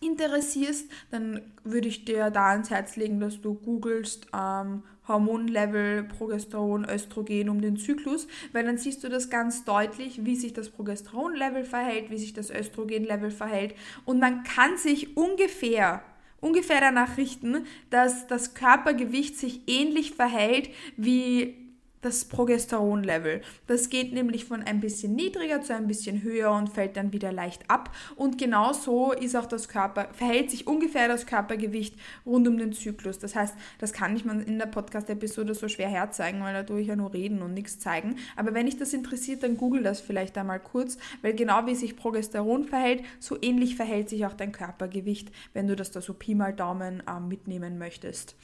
interessierst, 0.00 0.90
dann 1.10 1.42
würde 1.62 1.88
ich 1.88 2.04
dir 2.04 2.30
da 2.30 2.50
ans 2.50 2.70
Herz 2.70 2.96
legen, 2.96 3.20
dass 3.20 3.40
du 3.40 3.54
googelst 3.54 4.28
ähm, 4.34 4.82
Hormonlevel, 5.06 6.04
Progesteron, 6.04 6.88
Östrogen 6.88 7.50
um 7.50 7.60
den 7.60 7.76
Zyklus, 7.76 8.26
weil 8.52 8.64
dann 8.64 8.78
siehst 8.78 9.04
du 9.04 9.08
das 9.08 9.28
ganz 9.28 9.64
deutlich, 9.64 10.24
wie 10.24 10.36
sich 10.36 10.54
das 10.54 10.70
Progesteronlevel 10.70 11.64
verhält, 11.64 12.10
wie 12.10 12.18
sich 12.18 12.32
das 12.32 12.50
Östrogenlevel 12.50 13.30
verhält. 13.30 13.74
Und 14.04 14.20
man 14.20 14.42
kann 14.44 14.78
sich 14.78 15.16
ungefähr 15.16 16.02
ungefähr 16.40 16.80
danach 16.80 17.18
richten, 17.18 17.66
dass 17.90 18.26
das 18.26 18.54
Körpergewicht 18.54 19.38
sich 19.38 19.60
ähnlich 19.66 20.12
verhält 20.12 20.70
wie 20.96 21.69
das 22.02 22.24
Progesteronlevel. 22.24 23.42
Das 23.66 23.90
geht 23.90 24.12
nämlich 24.12 24.44
von 24.44 24.62
ein 24.62 24.80
bisschen 24.80 25.14
niedriger 25.14 25.60
zu 25.62 25.74
ein 25.74 25.86
bisschen 25.86 26.22
höher 26.22 26.52
und 26.52 26.70
fällt 26.70 26.96
dann 26.96 27.12
wieder 27.12 27.32
leicht 27.32 27.68
ab. 27.68 27.94
Und 28.16 28.38
genau 28.38 28.72
so 28.72 29.12
ist 29.12 29.36
auch 29.36 29.46
das 29.46 29.68
Körper, 29.68 30.08
verhält 30.12 30.50
sich 30.50 30.66
ungefähr 30.66 31.08
das 31.08 31.26
Körpergewicht 31.26 31.94
rund 32.24 32.48
um 32.48 32.58
den 32.58 32.72
Zyklus. 32.72 33.18
Das 33.18 33.34
heißt, 33.34 33.54
das 33.78 33.92
kann 33.92 34.16
ich 34.16 34.24
mir 34.24 34.42
in 34.42 34.58
der 34.58 34.66
Podcast-Episode 34.66 35.54
so 35.54 35.68
schwer 35.68 35.88
herzeigen, 35.88 36.42
weil 36.42 36.54
da 36.54 36.62
tue 36.62 36.80
ich 36.80 36.88
ja 36.88 36.96
nur 36.96 37.12
reden 37.12 37.42
und 37.42 37.54
nichts 37.54 37.78
zeigen. 37.78 38.16
Aber 38.36 38.54
wenn 38.54 38.66
dich 38.66 38.78
das 38.78 38.92
interessiert, 38.92 39.42
dann 39.42 39.56
google 39.56 39.82
das 39.82 40.00
vielleicht 40.00 40.36
einmal 40.38 40.60
kurz, 40.60 40.98
weil 41.22 41.34
genau 41.34 41.66
wie 41.66 41.74
sich 41.74 41.96
Progesteron 41.96 42.64
verhält, 42.64 43.04
so 43.18 43.36
ähnlich 43.40 43.76
verhält 43.76 44.08
sich 44.08 44.24
auch 44.26 44.34
dein 44.34 44.52
Körpergewicht, 44.52 45.30
wenn 45.52 45.66
du 45.66 45.76
das 45.76 45.90
da 45.90 46.00
so 46.00 46.14
Pi 46.14 46.34
mal 46.34 46.54
Daumen 46.54 47.02
äh, 47.06 47.20
mitnehmen 47.20 47.78
möchtest. 47.78 48.36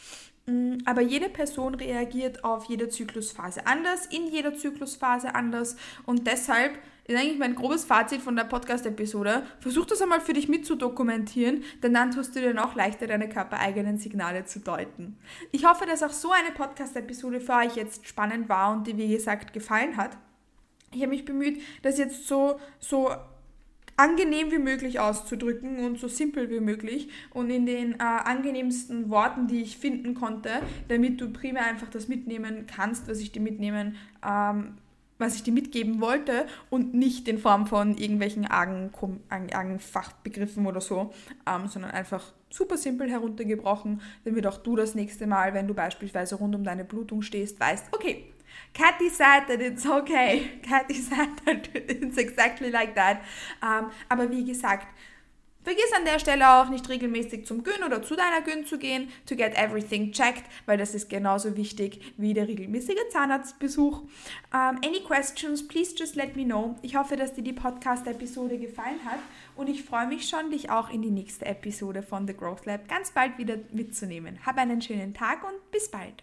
Mm, 0.47 0.79
aber 0.85 1.01
jede 1.01 1.29
Person 1.29 1.75
reagiert 1.75 2.45
auf 2.45 2.67
jede 2.67 2.89
Zyklusphase 2.89 3.67
anders, 3.67 4.07
in 4.07 4.29
jeder 4.29 4.55
Zyklusphase 4.55 5.35
anders 5.35 5.77
und 6.05 6.27
deshalb 6.27 6.79
ist 7.09 7.17
eigentlich 7.17 7.39
mein 7.39 7.55
grobes 7.55 7.85
Fazit 7.85 8.21
von 8.21 8.35
der 8.35 8.45
Podcast-Episode. 8.45 9.45
Versuch 9.61 9.87
das 9.87 10.03
einmal 10.03 10.21
für 10.21 10.33
dich 10.33 10.49
mitzudokumentieren, 10.49 11.63
denn 11.83 11.95
dann 11.95 12.11
tust 12.11 12.35
du 12.35 12.41
dir 12.41 12.53
noch 12.53 12.75
leichter, 12.75 13.07
deine 13.07 13.29
körpereigenen 13.29 13.99
Signale 13.99 14.45
zu 14.45 14.59
deuten. 14.59 15.17
Ich 15.53 15.65
hoffe, 15.65 15.87
dass 15.87 16.03
auch 16.03 16.11
so 16.11 16.33
eine 16.33 16.51
Podcast-Episode 16.53 17.41
für 17.41 17.55
euch 17.55 17.77
jetzt 17.77 18.07
spannend 18.07 18.49
war 18.49 18.73
und 18.73 18.89
dir, 18.89 18.97
wie 18.97 19.09
gesagt, 19.09 19.53
gefallen 19.53 19.97
hat. 19.97 20.17
Ich 20.93 21.01
habe 21.01 21.11
mich 21.11 21.25
bemüht, 21.25 21.61
das 21.83 21.99
jetzt 21.99 22.27
so, 22.27 22.59
so 22.81 23.11
angenehm 23.97 24.51
wie 24.51 24.59
möglich 24.59 25.01
auszudrücken 25.01 25.85
und 25.85 25.99
so 25.99 26.09
simpel 26.09 26.51
wie 26.51 26.61
möglich 26.61 27.09
und 27.31 27.51
in 27.51 27.67
den 27.67 27.93
äh, 27.95 27.97
angenehmsten 28.03 29.11
Worten, 29.11 29.47
die 29.47 29.63
ich 29.63 29.79
finden 29.79 30.15
konnte, 30.15 30.51
damit 30.89 31.21
du 31.21 31.31
primär 31.31 31.65
einfach 31.65 31.89
das 31.89 32.09
mitnehmen 32.09 32.67
kannst, 32.67 33.09
was 33.09 33.19
ich 33.21 33.33
dir 33.33 33.41
mitnehmen, 33.41 33.97
ähm, 34.27 34.75
was 35.19 35.35
ich 35.35 35.43
dir 35.43 35.53
mitgeben 35.53 36.01
wollte 36.01 36.47
und 36.69 36.93
nicht 36.93 37.27
in 37.27 37.39
Form 37.39 37.67
von 37.67 37.97
irgendwelchen 37.97 38.47
argen, 38.47 38.91
argen 39.31 39.79
Fachbegriffen 39.79 40.67
oder 40.67 40.83
so, 40.83 41.15
ähm, 41.47 41.69
sondern 41.69 41.93
einfach 41.93 42.33
super 42.51 42.77
simpel 42.77 43.11
heruntergebrochen, 43.11 44.03
damit 44.25 44.47
auch 44.47 44.59
du 44.59 44.77
das 44.77 44.95
nächste 44.95 45.27
Mal, 45.27 45.55
wenn 45.55 45.67
du 45.67 45.75
beispielsweise 45.75 46.35
rund 46.37 46.55
um 46.55 46.65
deine 46.65 46.85
Blutung 46.85 47.23
stehst, 47.23 47.59
weißt, 47.59 47.87
okay, 47.93 48.27
Kathy 48.75 49.09
said 49.09 49.47
that 49.49 49.61
it's 49.61 49.87
okay. 49.87 50.59
Kathy 50.63 50.95
said 50.95 51.31
that 51.45 51.69
it's 51.75 52.19
exactly 52.19 52.71
like 52.71 52.95
that. 52.95 53.23
Um, 53.63 53.91
aber 54.09 54.31
wie 54.31 54.45
gesagt, 54.45 54.87
Vergiss 55.67 55.93
an 55.97 56.05
der 56.05 56.21
Stelle 56.21 56.49
auch 56.49 56.69
nicht 56.69 56.89
regelmäßig 56.89 57.45
zum 57.45 57.65
Gyn 57.65 57.83
oder 57.85 58.01
zu 58.01 58.15
deiner 58.15 58.41
Gyn 58.41 58.65
zu 58.65 58.79
gehen, 58.79 59.09
to 59.29 59.35
get 59.35 59.57
everything 59.57 60.13
checked, 60.13 60.45
weil 60.65 60.79
das 60.79 60.95
ist 60.95 61.11
genauso 61.11 61.57
wichtig 61.57 62.15
wie 62.17 62.35
der 62.35 62.47
regelmäßige 62.47 63.09
Zahnarztbesuch. 63.11 64.03
Um, 64.53 64.79
any 64.85 65.03
questions, 65.05 65.67
please 65.67 65.93
just 65.99 66.15
let 66.15 66.37
me 66.37 66.45
know. 66.45 66.77
Ich 66.83 66.95
hoffe, 66.95 67.17
dass 67.17 67.35
dir 67.35 67.43
die 67.43 67.53
Podcast-Episode 67.53 68.59
gefallen 68.59 69.05
hat 69.05 69.19
und 69.57 69.69
ich 69.69 69.83
freue 69.83 70.07
mich 70.07 70.29
schon, 70.29 70.53
dich 70.53 70.71
auch 70.71 70.89
in 70.89 71.03
die 71.03 71.11
nächste 71.11 71.47
Episode 71.47 72.05
von 72.05 72.29
The 72.29 72.37
Growth 72.37 72.65
Lab 72.65 72.89
ganz 72.89 73.11
bald 73.11 73.37
wieder 73.37 73.57
mitzunehmen. 73.73 74.39
Hab 74.47 74.59
einen 74.59 74.81
schönen 74.81 75.15
Tag 75.15 75.43
und 75.43 75.73
bis 75.73 75.91
bald. 75.91 76.23